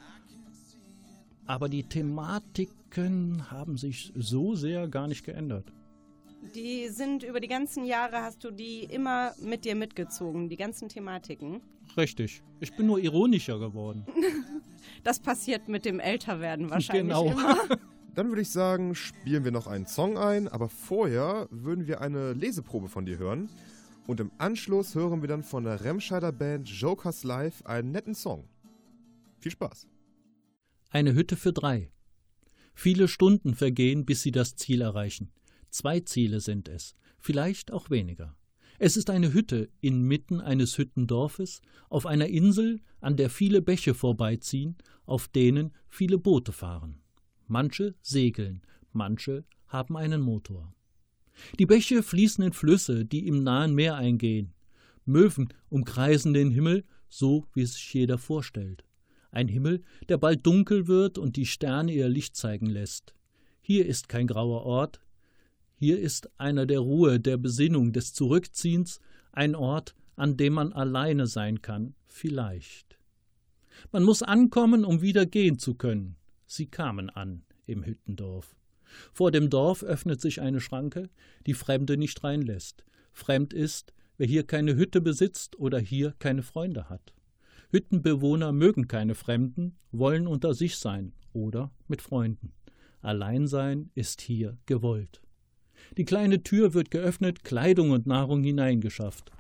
Aber 1.46 1.70
die 1.70 1.84
Thematiken 1.84 3.50
haben 3.52 3.78
sich 3.78 4.12
so 4.15 4.56
sehr 4.56 4.88
gar 4.88 5.08
nicht 5.08 5.24
geändert. 5.24 5.72
Die 6.56 6.88
sind 6.88 7.22
über 7.24 7.39
die 7.39 7.48
ganzen 7.48 7.86
Jahre, 7.86 8.22
hast 8.24 8.44
du 8.44 8.50
die 8.52 8.84
immer 8.86 9.34
mit 9.42 9.65
dir 9.65 9.76
mitgezogen, 9.76 10.50
die 10.50 10.56
ganzen 10.58 10.89
Thematiken? 10.89 11.62
Richtig. 11.98 12.42
Ich 12.60 12.76
bin 12.76 12.88
nur 12.88 13.00
ironischer 13.00 13.60
geworden. 13.60 14.06
Das 15.04 15.20
passiert 15.20 15.70
mit 15.70 15.86
dem 15.86 16.00
Älterwerden 16.00 16.70
wahrscheinlich 16.72 17.15
Genau. 17.15 17.32
immer. 17.32 17.56
Dann 18.19 18.27
würde 18.27 18.41
ich 18.41 18.49
sagen, 18.49 18.95
spielen 18.95 19.45
wir 19.45 19.51
noch 19.53 19.65
einen 19.65 19.86
Song 19.86 20.17
ein, 20.17 20.49
aber 20.49 20.67
vorher 20.67 21.47
würden 21.51 21.88
wir 21.88 22.01
eine 22.01 22.34
Leseprobe 22.34 22.89
von 22.89 23.05
dir 23.05 23.17
hören. 23.17 23.47
Und 24.08 24.19
im 24.19 24.29
Anschluss 24.39 24.93
hören 24.93 25.21
wir 25.21 25.29
dann 25.29 25.41
von 25.41 25.63
der 25.63 25.86
Remscheider 25.86 26.34
Band 26.34 26.67
Jokers 26.67 27.23
Live 27.23 27.65
einen 27.65 27.93
netten 27.93 28.13
Song. 28.13 28.43
Viel 29.38 29.53
Spaß. 29.53 29.88
Eine 30.89 31.13
Hütte 31.13 31.38
für 31.38 31.53
drei. 31.53 31.93
Viele 32.73 33.08
Stunden 33.08 33.55
vergehen, 33.55 34.05
bis 34.05 34.21
sie 34.21 34.32
das 34.32 34.58
Ziel 34.58 34.82
erreichen. 34.82 35.32
Zwei 35.69 36.01
Ziele 36.01 36.41
sind 36.41 36.67
es, 36.67 36.95
vielleicht 37.19 37.71
auch 37.71 37.89
weniger. 37.89 38.36
Es 38.79 38.97
ist 38.97 39.10
eine 39.10 39.32
Hütte 39.32 39.69
inmitten 39.79 40.41
eines 40.41 40.77
Hüttendorfes, 40.77 41.62
auf 41.88 42.05
einer 42.05 42.27
Insel, 42.27 42.82
an 42.99 43.15
der 43.15 43.29
viele 43.29 43.62
Bäche 43.62 43.93
vorbeiziehen, 43.93 44.75
auf 45.05 45.29
denen 45.29 45.71
viele 45.88 46.17
Boote 46.17 46.51
fahren. 46.51 46.99
Manche 47.51 47.95
segeln, 48.03 48.62
manche 48.93 49.43
haben 49.67 49.97
einen 49.97 50.21
Motor. 50.21 50.71
Die 51.57 51.65
Bäche 51.65 52.03
fließen 52.03 52.43
in 52.43 52.53
Flüsse, 52.53 53.05
die 53.05 53.27
im 53.27 53.41
nahen 53.41 53.73
Meer 53.73 53.95
eingehen. 53.95 54.53
Möwen 55.03 55.49
umkreisen 55.67 56.35
den 56.35 56.51
Himmel, 56.51 56.85
so 57.09 57.47
wie 57.55 57.63
es 57.63 57.73
sich 57.73 57.91
jeder 57.91 58.19
vorstellt. 58.19 58.85
Ein 59.31 59.47
Himmel, 59.47 59.81
der 60.09 60.19
bald 60.19 60.45
dunkel 60.45 60.88
wird 60.88 61.17
und 61.17 61.38
die 61.38 61.47
Sterne 61.47 61.91
ihr 61.91 62.07
Licht 62.07 62.35
zeigen 62.35 62.67
lässt. 62.67 63.15
Hier 63.62 63.88
ist 63.88 64.09
kein 64.09 64.27
grauer 64.27 64.62
Ort, 64.62 65.01
hier 65.73 65.99
ist 65.99 66.29
einer 66.38 66.67
der 66.67 66.81
Ruhe, 66.81 67.19
der 67.19 67.38
Besinnung, 67.38 67.93
des 67.93 68.13
Zurückziehens, 68.13 68.99
ein 69.31 69.55
Ort, 69.55 69.95
an 70.15 70.38
dem 70.38 70.53
man 70.53 70.71
alleine 70.71 71.25
sein 71.25 71.63
kann, 71.63 71.95
vielleicht. 72.05 72.99
Man 73.91 74.03
muss 74.03 74.21
ankommen, 74.21 74.85
um 74.85 75.01
wieder 75.01 75.25
gehen 75.25 75.57
zu 75.57 75.73
können. 75.73 76.18
Sie 76.51 76.65
kamen 76.65 77.12
an 77.12 77.43
im 77.67 77.85
Hüttendorf. 77.85 78.55
Vor 79.13 79.29
dem 79.29 79.51
Dorf 79.51 79.83
öffnet 79.83 80.19
sich 80.19 80.41
eine 80.41 80.59
Schranke, 80.59 81.12
die 81.45 81.53
Fremde 81.53 81.95
nicht 81.95 82.23
reinlässt. 82.23 82.83
Fremd 83.12 83.53
ist, 83.53 83.93
wer 84.17 84.25
hier 84.25 84.43
keine 84.47 84.75
Hütte 84.75 84.99
besitzt 84.99 85.59
oder 85.59 85.77
hier 85.77 86.15
keine 86.17 86.41
Freunde 86.41 86.89
hat. 86.89 87.13
Hüttenbewohner 87.69 88.51
mögen 88.51 88.88
keine 88.88 89.13
Fremden, 89.13 89.77
wollen 89.91 90.25
unter 90.25 90.55
sich 90.55 90.77
sein 90.77 91.13
oder 91.33 91.71
mit 91.88 92.01
Freunden. 92.01 92.51
Alleinsein 93.01 93.91
ist 93.93 94.19
hier 94.19 94.57
gewollt. 94.65 95.21
Die 95.97 96.05
kleine 96.05 96.41
Tür 96.41 96.73
wird 96.73 96.89
geöffnet, 96.89 97.43
Kleidung 97.43 97.91
und 97.91 98.07
Nahrung 98.07 98.41
hineingeschafft. 98.43 99.31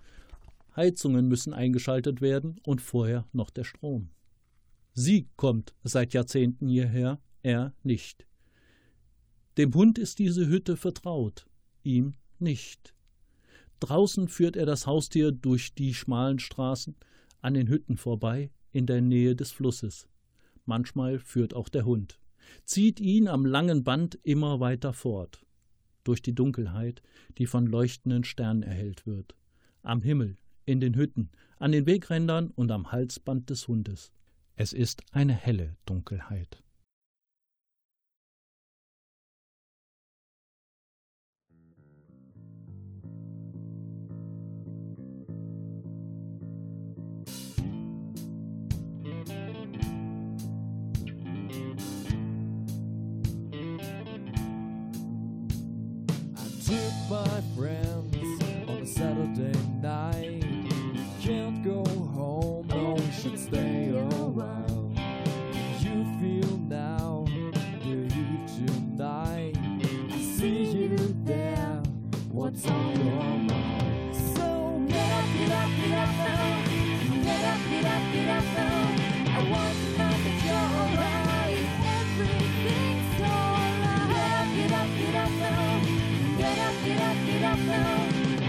Heizungen 0.75 1.27
müssen 1.27 1.55
eingeschaltet 1.55 2.21
werden 2.21 2.61
und 2.67 2.81
vorher 2.81 3.25
noch 3.33 3.49
der 3.49 3.63
Strom. 3.63 4.11
Sie 5.01 5.29
kommt 5.37 5.73
seit 5.85 6.13
Jahrzehnten 6.13 6.67
hierher, 6.67 7.21
er 7.41 7.73
nicht. 7.83 8.27
Dem 9.57 9.73
Hund 9.73 9.97
ist 9.97 10.19
diese 10.19 10.47
Hütte 10.47 10.75
vertraut, 10.75 11.45
ihm 11.83 12.15
nicht. 12.37 12.93
Draußen 13.79 14.27
führt 14.27 14.57
er 14.57 14.65
das 14.65 14.87
Haustier 14.87 15.31
durch 15.31 15.73
die 15.73 15.93
schmalen 15.93 16.37
Straßen, 16.39 16.97
an 17.39 17.53
den 17.53 17.69
Hütten 17.69 17.95
vorbei, 17.95 18.51
in 18.73 18.87
der 18.87 18.99
Nähe 18.99 19.37
des 19.37 19.53
Flusses. 19.53 20.09
Manchmal 20.65 21.19
führt 21.19 21.53
auch 21.53 21.69
der 21.69 21.85
Hund, 21.85 22.19
zieht 22.65 22.99
ihn 22.99 23.29
am 23.29 23.45
langen 23.45 23.85
Band 23.85 24.19
immer 24.23 24.59
weiter 24.59 24.91
fort, 24.91 25.45
durch 26.03 26.21
die 26.21 26.35
Dunkelheit, 26.35 27.01
die 27.37 27.45
von 27.45 27.67
leuchtenden 27.67 28.25
Sternen 28.25 28.63
erhellt 28.63 29.07
wird. 29.07 29.33
Am 29.81 30.01
Himmel, 30.01 30.35
in 30.65 30.81
den 30.81 30.97
Hütten, 30.97 31.29
an 31.57 31.71
den 31.71 31.85
Wegrändern 31.85 32.49
und 32.49 32.69
am 32.69 32.91
Halsband 32.91 33.49
des 33.49 33.69
Hundes. 33.69 34.11
Es 34.61 34.73
ist 34.73 35.03
eine 35.13 35.31
helle 35.31 35.77
Dunkelheit. 35.85 36.61
my 57.09 57.41
friends 57.55 58.15
on 58.67 58.83
a 58.83 58.85
Saturday 58.85 59.57
night. 59.81 60.38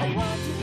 I 0.00 0.14
want 0.16 0.40
to 0.44 0.59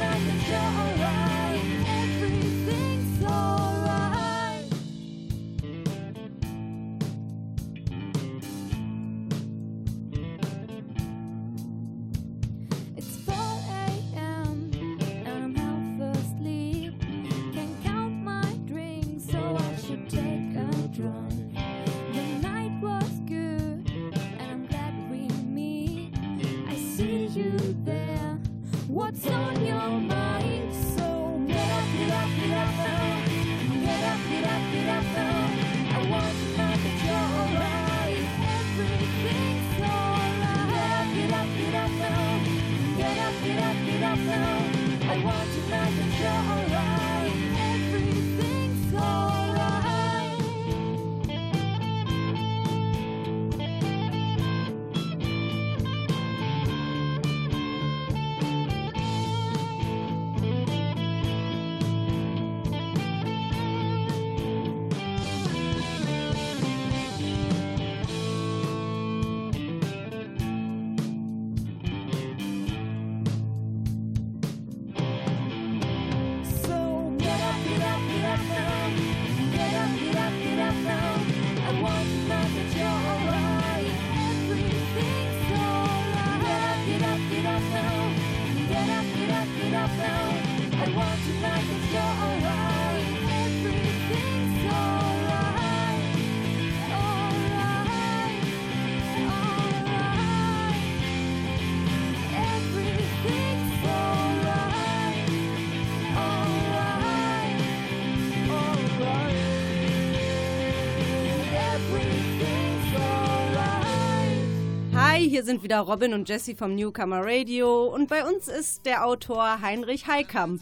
hier 115.28 115.44
sind 115.44 115.62
wieder 115.62 115.82
Robin 115.82 116.14
und 116.14 116.30
Jesse 116.30 116.56
vom 116.56 116.76
Newcomer 116.76 117.20
Radio 117.22 117.94
und 117.94 118.08
bei 118.08 118.26
uns 118.26 118.48
ist 118.48 118.86
der 118.86 119.06
Autor 119.06 119.62
Heinrich 119.62 120.08
Heikamp. 120.08 120.62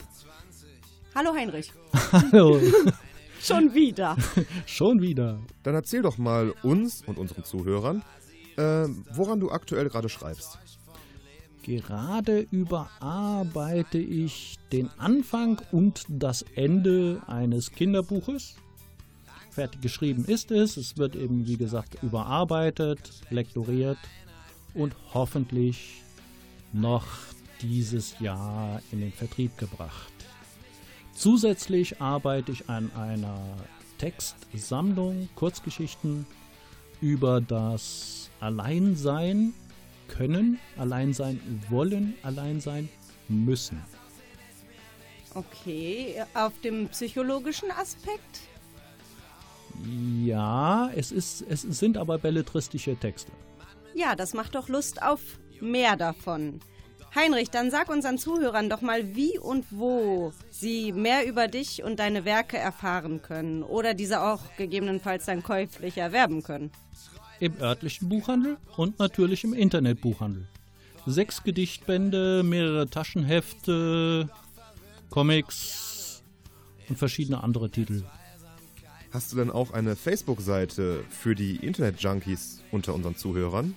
Hallo 1.13 1.35
Heinrich. 1.35 1.71
Hallo, 2.11 2.59
Schon 3.39 3.75
wieder. 3.75 4.17
schon 4.65 5.01
wieder. 5.01 5.39
Dann 5.61 5.75
erzähl 5.75 6.01
doch 6.01 6.17
mal 6.17 6.51
uns 6.63 7.03
und 7.05 7.19
unseren 7.19 7.43
Zuhörern, 7.43 8.01
äh, 8.57 8.87
woran 9.13 9.39
du 9.39 9.51
aktuell 9.51 9.87
gerade 9.87 10.09
schreibst. 10.09 10.57
Gerade 11.61 12.47
überarbeite 12.49 13.99
ich 13.99 14.57
den 14.71 14.89
Anfang 14.97 15.61
und 15.71 16.05
das 16.09 16.43
Ende 16.55 17.21
eines 17.27 17.71
Kinderbuches. 17.71 18.55
Fertig 19.51 19.81
geschrieben 19.81 20.25
ist 20.25 20.49
es. 20.49 20.75
Es 20.75 20.97
wird 20.97 21.15
eben, 21.15 21.45
wie 21.45 21.57
gesagt, 21.57 22.01
überarbeitet, 22.01 23.11
lektoriert 23.29 23.99
und 24.75 24.95
hoffentlich 25.13 26.03
noch 26.73 27.05
dieses 27.61 28.19
Jahr 28.19 28.81
in 28.91 28.99
den 28.99 29.11
Vertrieb 29.11 29.57
gebracht. 29.57 30.13
Zusätzlich 31.13 32.01
arbeite 32.01 32.51
ich 32.51 32.69
an 32.69 32.91
einer 32.95 33.39
Textsammlung, 33.97 35.29
Kurzgeschichten 35.35 36.27
über 37.01 37.41
das 37.41 38.29
Alleinsein 38.41 39.53
können, 40.07 40.59
allein 40.77 41.13
sein 41.13 41.39
wollen, 41.69 42.15
allein 42.21 42.59
sein 42.59 42.89
müssen. 43.27 43.81
Okay, 45.33 46.23
auf 46.33 46.53
dem 46.61 46.87
psychologischen 46.89 47.71
Aspekt? 47.71 48.41
Ja, 50.23 50.89
es, 50.95 51.11
ist, 51.11 51.43
es 51.49 51.61
sind 51.63 51.97
aber 51.97 52.17
belletristische 52.17 52.95
Texte. 52.95 53.31
Ja, 53.95 54.15
das 54.15 54.33
macht 54.33 54.55
doch 54.55 54.67
Lust 54.67 55.01
auf 55.01 55.21
mehr 55.61 55.95
davon. 55.95 56.59
Heinrich, 57.15 57.49
dann 57.49 57.71
sag 57.71 57.89
unseren 57.89 58.17
Zuhörern 58.17 58.69
doch 58.69 58.81
mal, 58.81 59.15
wie 59.15 59.39
und 59.39 59.65
wo 59.71 60.33
sie 60.51 60.91
mehr 60.91 61.25
über 61.25 61.47
dich 61.47 61.81
und 61.81 61.97
deine 61.97 62.25
Werke 62.25 62.57
erfahren 62.57 63.21
können 63.21 63.63
oder 63.63 63.93
diese 63.93 64.21
auch 64.21 64.41
gegebenenfalls 64.57 65.25
dann 65.25 65.41
käuflich 65.41 65.97
erwerben 65.97 66.43
können. 66.43 66.71
im 67.39 67.57
örtlichen 67.61 68.09
Buchhandel 68.09 68.57
und 68.75 68.99
natürlich 68.99 69.43
im 69.45 69.53
Internetbuchhandel. 69.53 70.47
Sechs 71.05 71.43
Gedichtbände, 71.43 72.43
mehrere 72.43 72.89
Taschenhefte, 72.89 74.29
Comics 75.09 76.23
und 76.89 76.97
verschiedene 76.97 77.43
andere 77.43 77.69
Titel. 77.69 78.03
Hast 79.11 79.31
du 79.31 79.37
denn 79.37 79.51
auch 79.51 79.71
eine 79.71 79.95
Facebook-Seite 79.95 81.05
für 81.09 81.35
die 81.35 81.55
Internet-Junkies 81.57 82.61
unter 82.71 82.93
unseren 82.93 83.15
Zuhörern? 83.15 83.75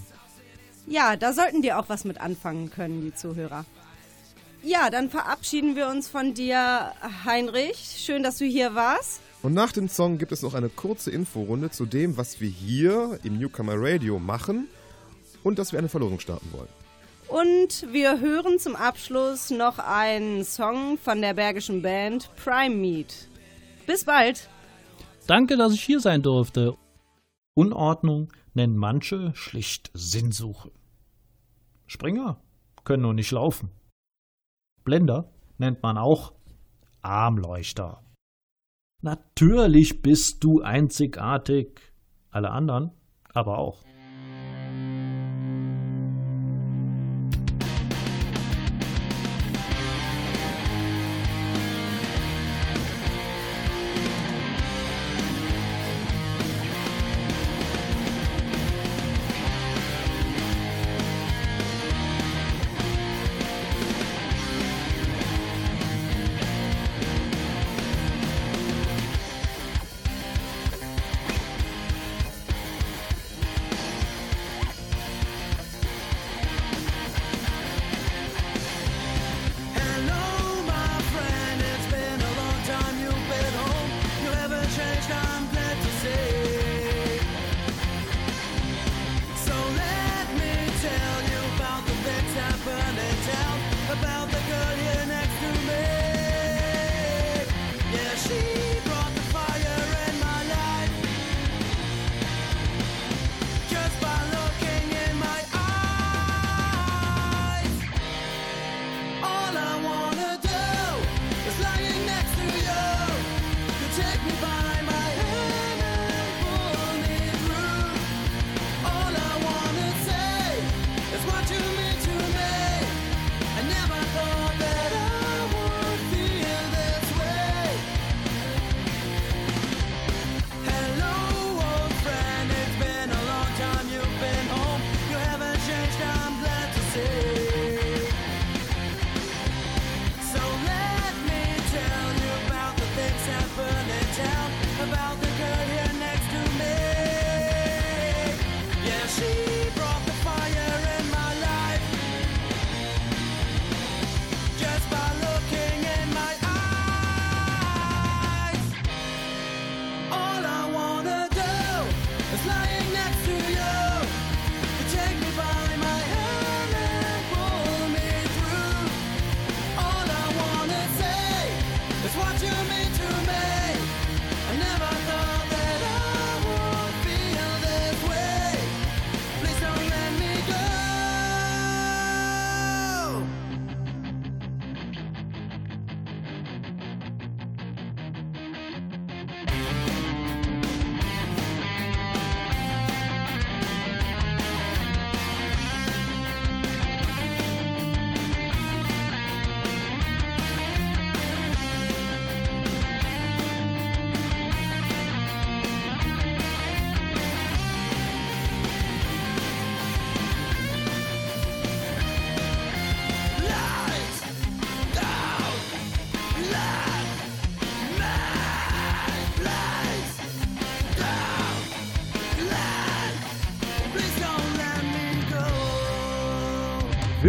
Ja, 0.87 1.15
da 1.15 1.33
sollten 1.33 1.61
die 1.61 1.71
auch 1.71 1.87
was 1.87 2.03
mit 2.03 2.19
anfangen 2.19 2.71
können, 2.71 3.01
die 3.01 3.13
Zuhörer. 3.13 3.63
Ja, 4.63 4.89
dann 4.89 5.11
verabschieden 5.11 5.75
wir 5.75 5.89
uns 5.89 6.09
von 6.09 6.33
dir, 6.33 6.93
Heinrich. 7.25 8.01
Schön, 8.03 8.23
dass 8.23 8.39
du 8.39 8.45
hier 8.45 8.73
warst. 8.73 9.21
Und 9.43 9.53
nach 9.53 9.71
dem 9.71 9.87
Song 9.87 10.17
gibt 10.17 10.31
es 10.31 10.41
noch 10.41 10.55
eine 10.55 10.69
kurze 10.69 11.11
Inforunde 11.11 11.69
zu 11.69 11.85
dem, 11.85 12.17
was 12.17 12.41
wir 12.41 12.49
hier 12.49 13.19
im 13.23 13.37
Newcomer 13.37 13.75
Radio 13.75 14.17
machen 14.17 14.67
und 15.43 15.59
dass 15.59 15.73
wir 15.73 15.77
eine 15.77 15.89
Verlosung 15.89 16.19
starten 16.19 16.51
wollen. 16.53 16.69
Und 17.27 17.91
wir 17.91 18.21
hören 18.21 18.57
zum 18.57 18.75
Abschluss 18.75 19.49
noch 19.49 19.79
einen 19.79 20.45
Song 20.45 20.97
von 20.97 21.21
der 21.21 21.33
bergischen 21.33 21.81
Band 21.81 22.29
Prime 22.37 22.75
Meat. 22.75 23.27
Bis 23.85 24.05
bald. 24.05 24.49
Danke, 25.27 25.57
dass 25.57 25.73
ich 25.73 25.83
hier 25.83 25.99
sein 25.99 26.21
durfte. 26.21 26.77
Unordnung 27.53 28.31
nennen 28.53 28.77
manche 28.77 29.35
schlicht 29.35 29.91
Sinnsuche. 29.93 30.71
Springer 31.85 32.39
können 32.85 33.03
nur 33.03 33.13
nicht 33.13 33.31
laufen. 33.31 33.71
Blender 34.85 35.29
nennt 35.57 35.83
man 35.83 35.97
auch 35.97 36.33
Armleuchter. 37.01 38.03
Natürlich 39.01 40.01
bist 40.01 40.43
du 40.43 40.61
einzigartig, 40.61 41.81
alle 42.29 42.51
anderen 42.51 42.91
aber 43.33 43.57
auch. 43.57 43.86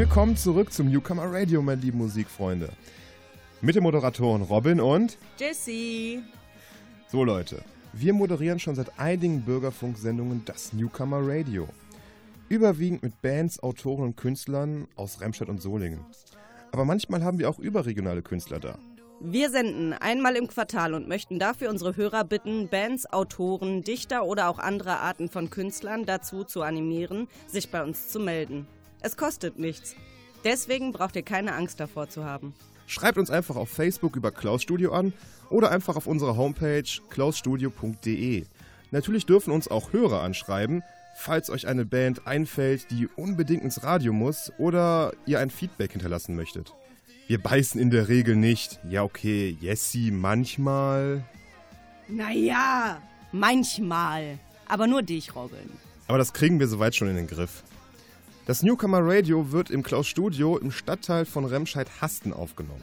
Willkommen 0.08 0.38
zurück 0.38 0.72
zum 0.72 0.88
Newcomer 0.88 1.30
Radio, 1.30 1.60
meine 1.60 1.82
lieben 1.82 1.98
Musikfreunde. 1.98 2.70
Mit 3.60 3.76
den 3.76 3.82
Moderatoren 3.82 4.40
Robin 4.40 4.80
und 4.80 5.18
Jesse. 5.38 6.22
So 7.08 7.24
Leute, 7.24 7.62
wir 7.92 8.14
moderieren 8.14 8.58
schon 8.58 8.74
seit 8.74 8.98
einigen 8.98 9.42
Bürgerfunksendungen 9.42 10.46
das 10.46 10.72
Newcomer 10.72 11.20
Radio. 11.20 11.68
Überwiegend 12.48 13.02
mit 13.02 13.20
Bands, 13.20 13.62
Autoren 13.62 14.02
und 14.02 14.16
Künstlern 14.16 14.88
aus 14.96 15.20
Remscheid 15.20 15.50
und 15.50 15.60
Solingen. 15.60 16.00
Aber 16.72 16.86
manchmal 16.86 17.22
haben 17.22 17.38
wir 17.38 17.50
auch 17.50 17.58
überregionale 17.58 18.22
Künstler 18.22 18.60
da. 18.60 18.78
Wir 19.20 19.50
senden 19.50 19.92
einmal 19.92 20.36
im 20.36 20.48
Quartal 20.48 20.94
und 20.94 21.06
möchten 21.06 21.38
dafür 21.38 21.68
unsere 21.68 21.96
Hörer 21.96 22.24
bitten, 22.24 22.68
Bands, 22.68 23.04
Autoren, 23.12 23.82
Dichter 23.82 24.24
oder 24.24 24.48
auch 24.48 24.58
andere 24.58 25.00
Arten 25.00 25.28
von 25.28 25.50
Künstlern 25.50 26.06
dazu 26.06 26.44
zu 26.44 26.62
animieren, 26.62 27.28
sich 27.46 27.70
bei 27.70 27.84
uns 27.84 28.08
zu 28.08 28.18
melden. 28.20 28.66
Es 29.00 29.16
kostet 29.16 29.58
nichts. 29.58 29.94
Deswegen 30.44 30.92
braucht 30.92 31.16
ihr 31.16 31.22
keine 31.22 31.54
Angst 31.54 31.80
davor 31.80 32.08
zu 32.08 32.24
haben. 32.24 32.54
Schreibt 32.86 33.18
uns 33.18 33.30
einfach 33.30 33.56
auf 33.56 33.68
Facebook 33.68 34.16
über 34.16 34.30
Klaus 34.30 34.62
Studio 34.62 34.92
an 34.92 35.12
oder 35.50 35.70
einfach 35.70 35.96
auf 35.96 36.06
unserer 36.06 36.36
Homepage 36.36 36.84
klausstudio.de. 37.10 38.44
Natürlich 38.90 39.26
dürfen 39.26 39.52
uns 39.52 39.68
auch 39.68 39.92
Hörer 39.92 40.22
anschreiben. 40.22 40.82
falls 41.16 41.50
euch 41.50 41.66
eine 41.66 41.84
Band 41.84 42.26
einfällt, 42.28 42.90
die 42.92 43.08
unbedingt 43.16 43.64
ins 43.64 43.82
Radio 43.82 44.12
muss 44.12 44.52
oder 44.56 45.12
ihr 45.26 45.40
ein 45.40 45.50
Feedback 45.50 45.90
hinterlassen 45.92 46.36
möchtet. 46.36 46.72
Wir 47.26 47.42
beißen 47.42 47.80
in 47.80 47.90
der 47.90 48.08
Regel 48.08 48.36
nicht. 48.36 48.78
Ja, 48.88 49.02
okay, 49.02 49.56
Jessie, 49.60 50.12
manchmal. 50.12 51.24
Naja, 52.06 53.02
manchmal. 53.32 54.38
Aber 54.66 54.86
nur 54.86 55.02
dich, 55.02 55.34
Robin. 55.34 55.70
Aber 56.06 56.18
das 56.18 56.32
kriegen 56.32 56.60
wir 56.60 56.68
soweit 56.68 56.94
schon 56.94 57.08
in 57.08 57.16
den 57.16 57.26
Griff. 57.26 57.64
Das 58.48 58.62
Newcomer 58.62 59.00
Radio 59.02 59.52
wird 59.52 59.68
im 59.68 59.82
Klaus 59.82 60.06
Studio 60.06 60.56
im 60.56 60.70
Stadtteil 60.70 61.26
von 61.26 61.44
Remscheid-Hasten 61.44 62.32
aufgenommen. 62.32 62.82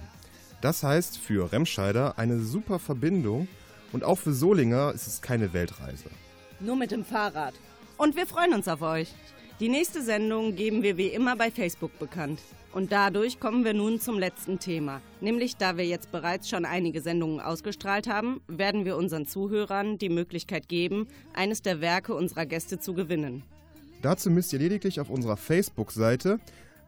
Das 0.61 0.83
heißt 0.83 1.17
für 1.17 1.51
Remscheider 1.51 2.19
eine 2.19 2.39
super 2.39 2.77
Verbindung 2.77 3.47
und 3.91 4.03
auch 4.03 4.19
für 4.19 4.31
Solinger 4.31 4.91
ist 4.93 5.07
es 5.07 5.23
keine 5.23 5.53
Weltreise. 5.53 6.11
Nur 6.59 6.75
mit 6.75 6.91
dem 6.91 7.03
Fahrrad. 7.03 7.55
Und 7.97 8.15
wir 8.15 8.27
freuen 8.27 8.53
uns 8.53 8.67
auf 8.67 8.83
euch. 8.83 9.11
Die 9.59 9.69
nächste 9.69 10.03
Sendung 10.03 10.55
geben 10.55 10.83
wir 10.83 10.97
wie 10.97 11.07
immer 11.07 11.35
bei 11.35 11.49
Facebook 11.49 11.97
bekannt. 11.97 12.41
Und 12.71 12.91
dadurch 12.91 13.39
kommen 13.39 13.65
wir 13.65 13.73
nun 13.73 13.99
zum 13.99 14.19
letzten 14.19 14.59
Thema. 14.59 15.01
Nämlich, 15.19 15.57
da 15.57 15.77
wir 15.77 15.85
jetzt 15.87 16.11
bereits 16.11 16.47
schon 16.47 16.65
einige 16.65 17.01
Sendungen 17.01 17.39
ausgestrahlt 17.39 18.07
haben, 18.07 18.39
werden 18.47 18.85
wir 18.85 18.97
unseren 18.97 19.25
Zuhörern 19.25 19.97
die 19.97 20.09
Möglichkeit 20.09 20.69
geben, 20.69 21.07
eines 21.33 21.63
der 21.63 21.81
Werke 21.81 22.13
unserer 22.13 22.45
Gäste 22.45 22.77
zu 22.77 22.93
gewinnen. 22.93 23.41
Dazu 24.05 24.29
müsst 24.29 24.53
ihr 24.53 24.59
lediglich 24.59 24.99
auf 24.99 25.09
unserer 25.09 25.35
Facebook-Seite 25.35 26.39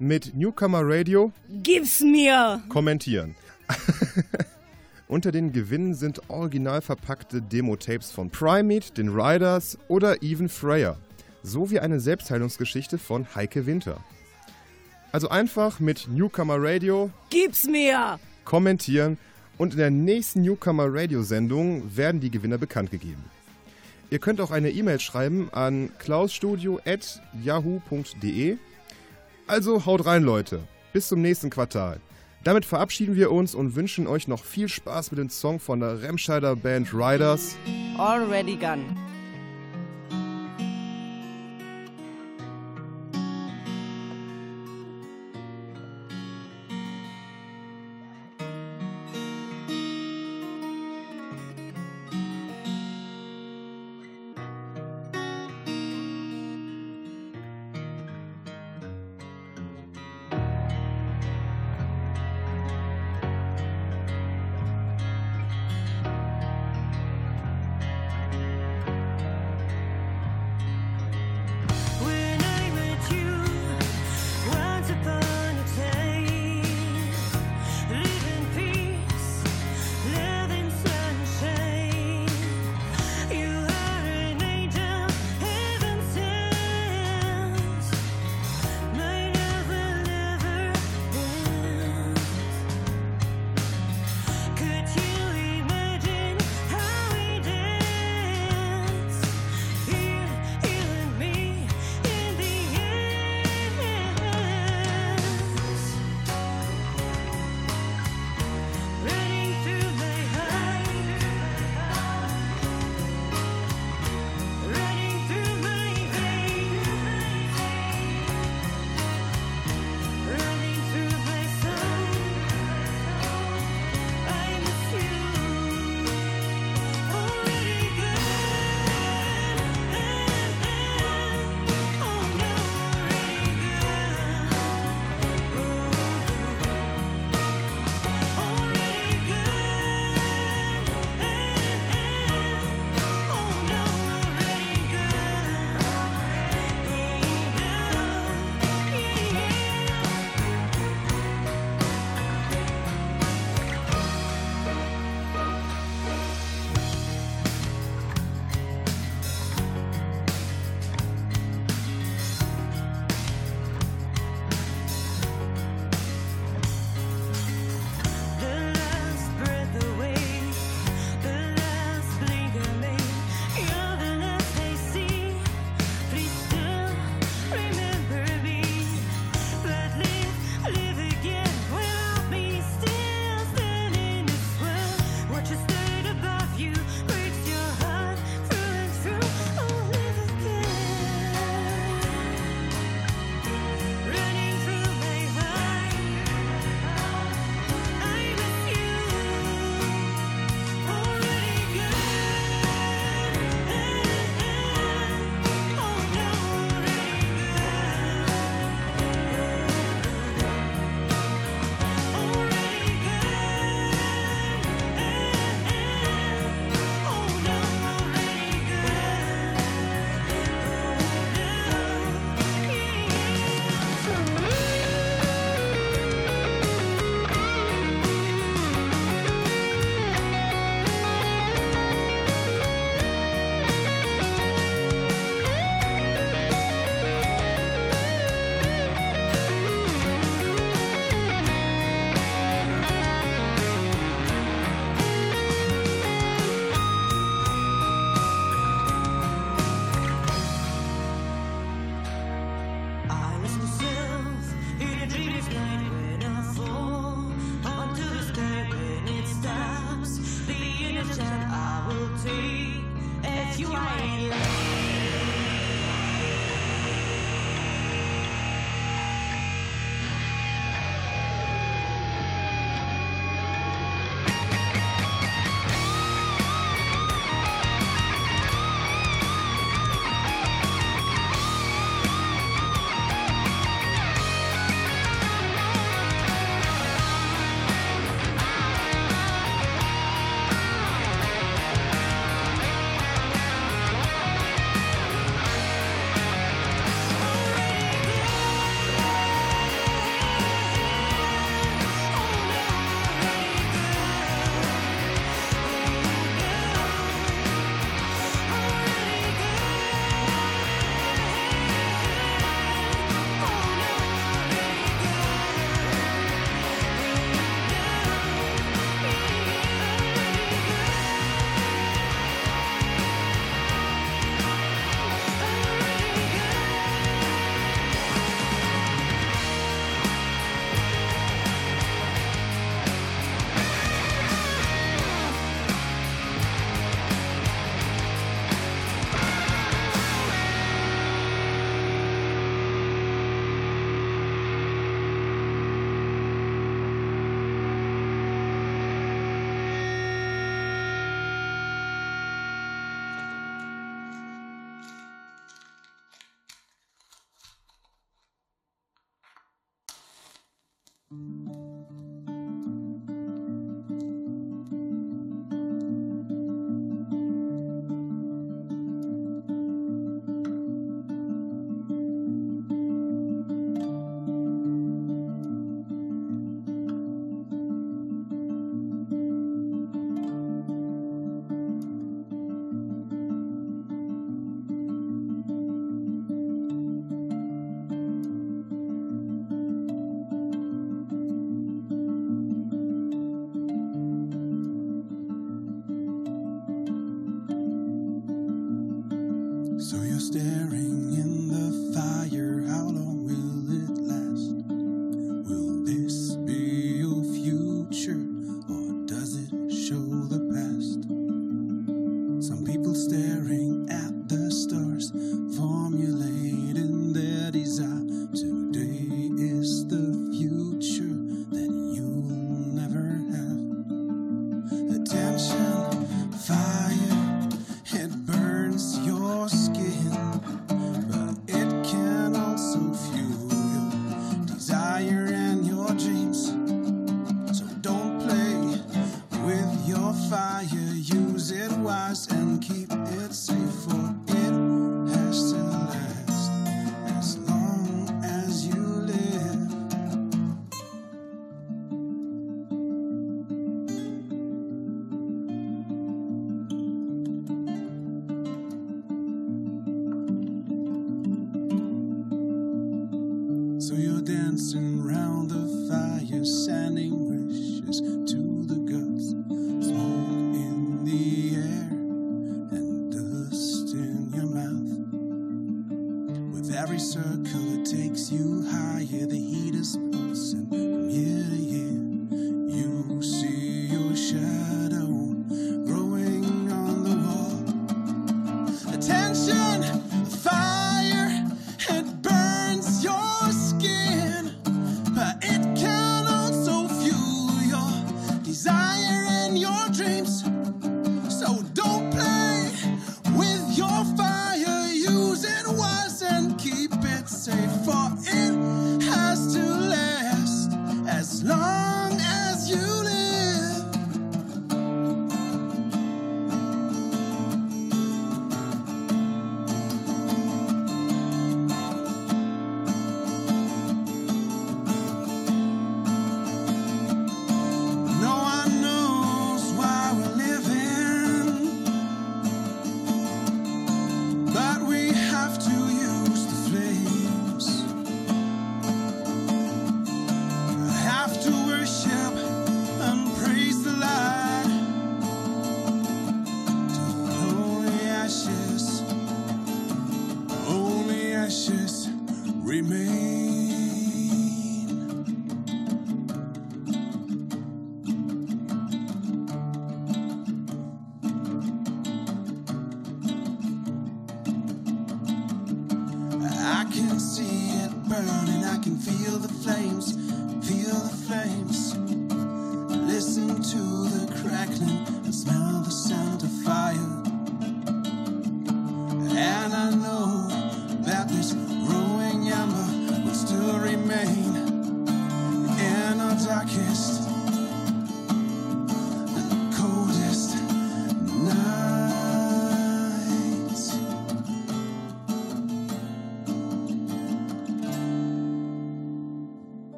mit 0.00 0.34
Newcomer 0.34 0.80
Radio 0.82 1.30
Gib's 1.62 2.00
mir! 2.00 2.60
kommentieren. 2.68 3.36
Unter 5.06 5.30
den 5.30 5.52
Gewinnen 5.52 5.94
sind 5.94 6.28
original 6.28 6.82
verpackte 6.82 7.40
Demo-Tapes 7.40 8.10
von 8.10 8.30
Primate, 8.30 8.94
den 8.94 9.10
Riders 9.10 9.78
oder 9.86 10.24
Even 10.24 10.48
Freya, 10.48 10.96
sowie 11.44 11.78
eine 11.78 12.00
Selbstheilungsgeschichte 12.00 12.98
von 12.98 13.32
Heike 13.36 13.64
Winter. 13.64 14.02
Also 15.12 15.28
einfach 15.28 15.78
mit 15.78 16.08
Newcomer 16.08 16.56
Radio 16.58 17.10
Gib's 17.30 17.62
mir! 17.62 18.18
kommentieren 18.44 19.18
und 19.56 19.74
in 19.74 19.78
der 19.78 19.92
nächsten 19.92 20.42
Newcomer 20.42 20.92
Radio 20.92 21.22
Sendung 21.22 21.96
werden 21.96 22.20
die 22.20 22.32
Gewinner 22.32 22.58
bekannt 22.58 22.90
gegeben. 22.90 23.22
Ihr 24.10 24.18
könnt 24.18 24.40
auch 24.40 24.50
eine 24.50 24.70
E-Mail 24.70 25.00
schreiben 25.00 25.48
an 25.52 25.90
klausstudio@yahoo.de. 25.98 28.56
Also 29.46 29.86
haut 29.86 30.06
rein 30.06 30.22
Leute, 30.22 30.60
bis 30.92 31.08
zum 31.08 31.20
nächsten 31.20 31.50
Quartal. 31.50 32.00
Damit 32.44 32.64
verabschieden 32.64 33.16
wir 33.16 33.32
uns 33.32 33.54
und 33.54 33.74
wünschen 33.74 34.06
euch 34.06 34.28
noch 34.28 34.44
viel 34.44 34.68
Spaß 34.68 35.10
mit 35.10 35.18
dem 35.18 35.30
Song 35.30 35.60
von 35.60 35.80
der 35.80 36.02
Remscheider 36.02 36.56
Band 36.56 36.92
Riders. 36.92 37.56
Already 37.96 38.56
gone. 38.56 38.84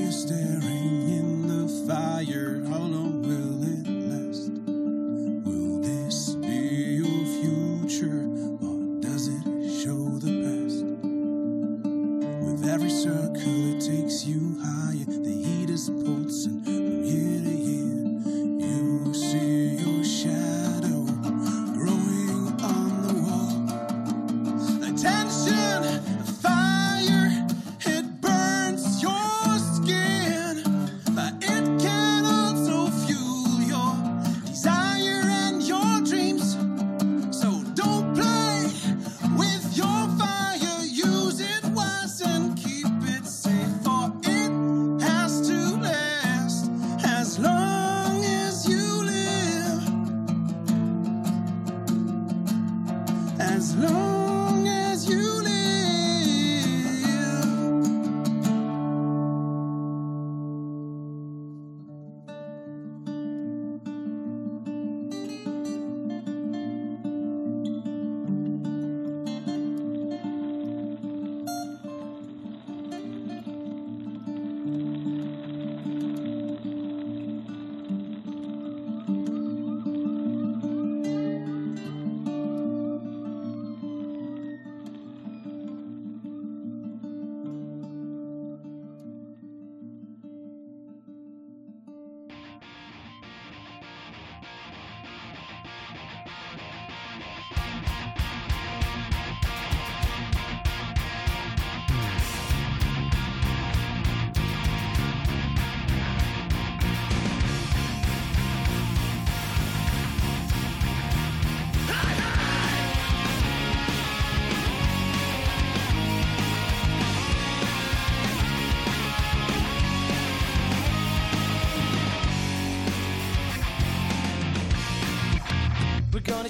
You're 0.00 0.12
staring 0.12 1.10
in 1.10 1.46
the 1.46 1.68
fire. 1.86 2.64
How 2.70 2.78
long 2.78 3.20
will 3.20 3.62
it 3.62 3.99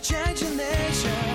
Change 0.03 0.41
your 0.41 0.57
nature. 0.57 1.30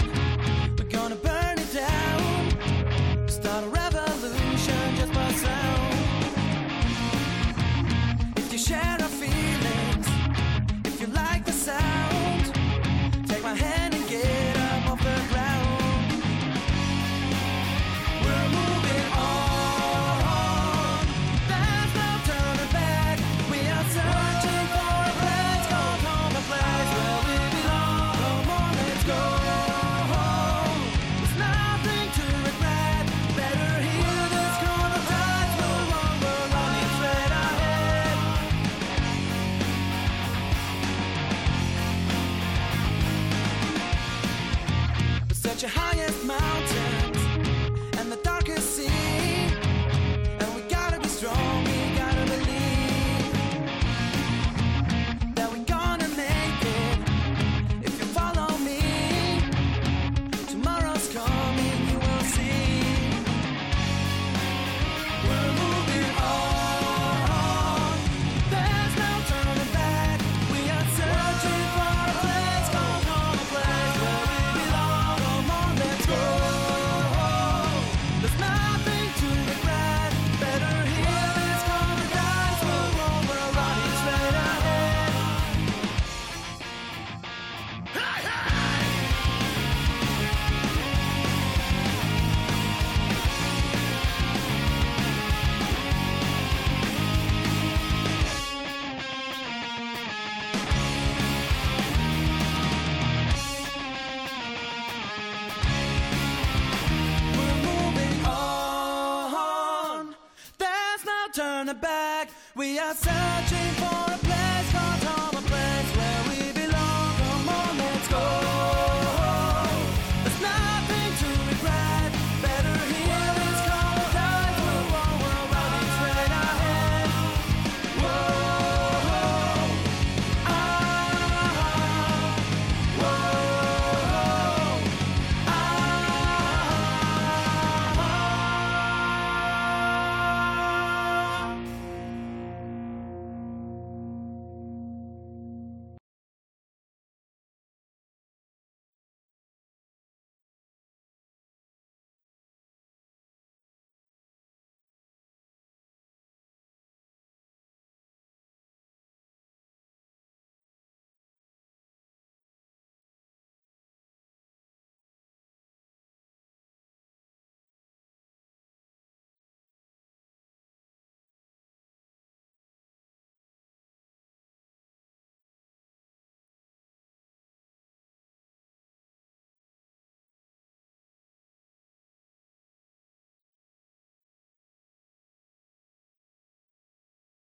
searching 112.94 113.74
for 113.80 114.05